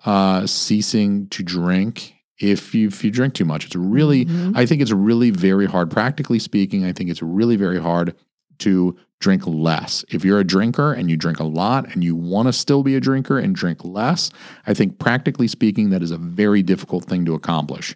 [0.06, 3.66] uh, ceasing to drink if you if you drink too much.
[3.66, 4.54] It's really, Mhm.
[4.56, 5.90] I think it's really very hard.
[5.90, 8.14] Practically speaking, I think it's really very hard
[8.60, 10.04] to drink less.
[10.12, 12.96] If you're a drinker and you drink a lot and you want to still be
[12.96, 14.30] a drinker and drink less,
[14.68, 17.96] I think practically speaking, that is a very difficult thing to accomplish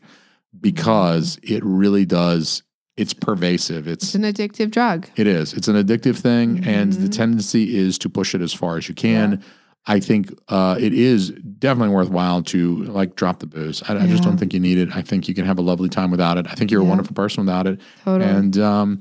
[0.60, 2.64] because it really does.
[2.98, 3.88] It's pervasive.
[3.88, 5.08] It's an addictive drug.
[5.16, 5.54] It is.
[5.54, 7.12] It's an addictive thing, and the Mhm.
[7.14, 9.42] tendency is to push it as far as you can.
[9.90, 13.82] I think uh, it is definitely worthwhile to like drop the booze.
[13.90, 14.96] I, I just don't think you need it.
[14.96, 16.46] I think you can have a lovely time without it.
[16.48, 17.82] I think you're a wonderful person without it.
[18.06, 18.30] Totally.
[18.30, 19.00] And um,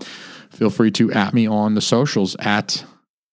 [0.51, 2.82] feel free to at me on the socials at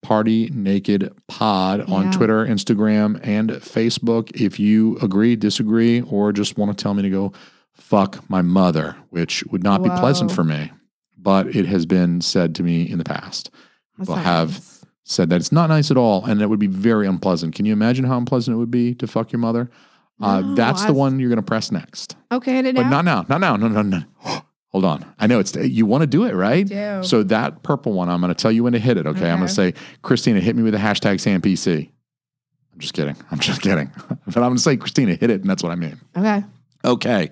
[0.03, 2.11] Party Naked Pod on Yeah.
[2.11, 4.29] Twitter, Instagram, and Facebook.
[4.39, 7.31] If you agree, disagree, or just want to tell me to go
[7.73, 10.71] fuck my mother, which would not be pleasant for me,
[11.17, 13.49] but it has been said to me in the past.
[13.97, 14.74] That's not have nice.
[15.07, 17.55] Said that it's not nice at all, and it would be very unpleasant.
[17.55, 19.69] Can you imagine how unpleasant it would be to fuck your mother?
[20.19, 22.15] Uh, No, that's the I've- one you're going to press next.
[22.31, 22.89] Okay, But out.
[22.89, 24.01] not now, not now, no, no, no.
[24.71, 25.05] Hold on.
[25.19, 26.67] I know it's you want to do it, right?
[26.67, 26.99] do.
[27.03, 29.07] So that purple one, I'm going to tell you when to hit it.
[29.07, 31.89] Okay, I'm going to say, Christina, hit me with the hashtag SamPC.
[32.73, 33.15] I'm just kidding.
[33.31, 33.89] I'm just kidding.
[34.07, 35.97] but I'm going to say, Christina, hit it, and that's what I mean.
[36.17, 36.43] Okay.
[36.83, 37.29] Okay,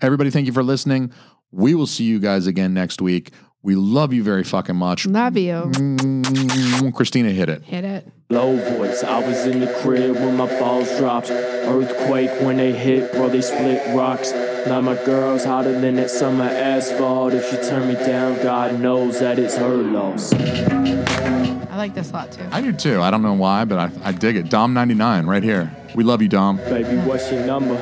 [0.00, 1.12] everybody, thank you for listening.
[1.52, 3.30] We will see you guys again next week.
[3.66, 5.06] We love you very fucking much.
[5.06, 5.54] Love you.
[5.54, 7.64] Mm, Christina, hit it.
[7.64, 8.06] Hit it.
[8.30, 11.30] Low voice, I was in the crib when my balls dropped.
[11.30, 14.30] Earthquake when they hit, bro, they split rocks.
[14.68, 17.32] Now my girl's hotter than that summer asphalt.
[17.32, 20.32] If she turn me down, God knows that it's her loss.
[20.32, 22.46] I like this a lot too.
[22.52, 23.02] I do too.
[23.02, 24.46] I don't know why, but I, I dig it.
[24.46, 25.74] Dom99 right here.
[25.96, 26.58] We love you, Dom.
[26.58, 27.74] Baby, what's your number?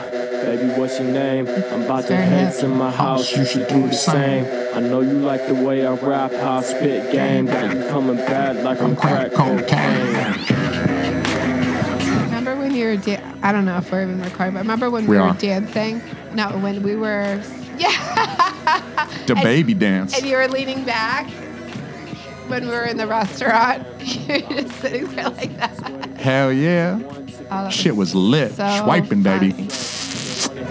[0.54, 1.48] Baby, what's your name?
[1.48, 4.44] I'm about to head to my house, you should do the same.
[4.72, 7.46] I know you like the way I rap, how I spit game.
[7.46, 10.14] Got you coming bad like I'm crack cocaine.
[12.26, 15.08] Remember when you were da- I don't know if we're even recording, but remember when
[15.08, 16.00] We we, were dancing?
[16.34, 17.42] No, when we were
[17.76, 17.90] yeah.
[19.26, 20.16] The And- baby dance.
[20.16, 21.28] And you were leaning back
[22.46, 23.84] when we were in the restaurant.
[24.00, 26.16] you were just sitting there like that.
[26.16, 27.00] Hell yeah.
[27.50, 28.52] Oh, that Shit was lit.
[28.52, 29.68] so Swiping, baby.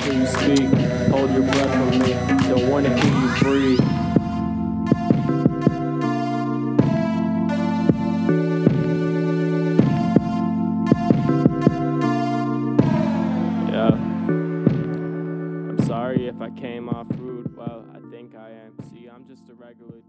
[0.03, 0.19] Funny.
[0.19, 0.69] You speak,
[1.09, 2.13] hold your breath for me.
[2.49, 3.77] Don't wanna you.
[13.71, 13.93] Yeah.
[15.69, 17.55] I'm sorry if I came off rude.
[17.55, 18.75] Well, I think I am.
[18.91, 20.01] See, I'm just a regular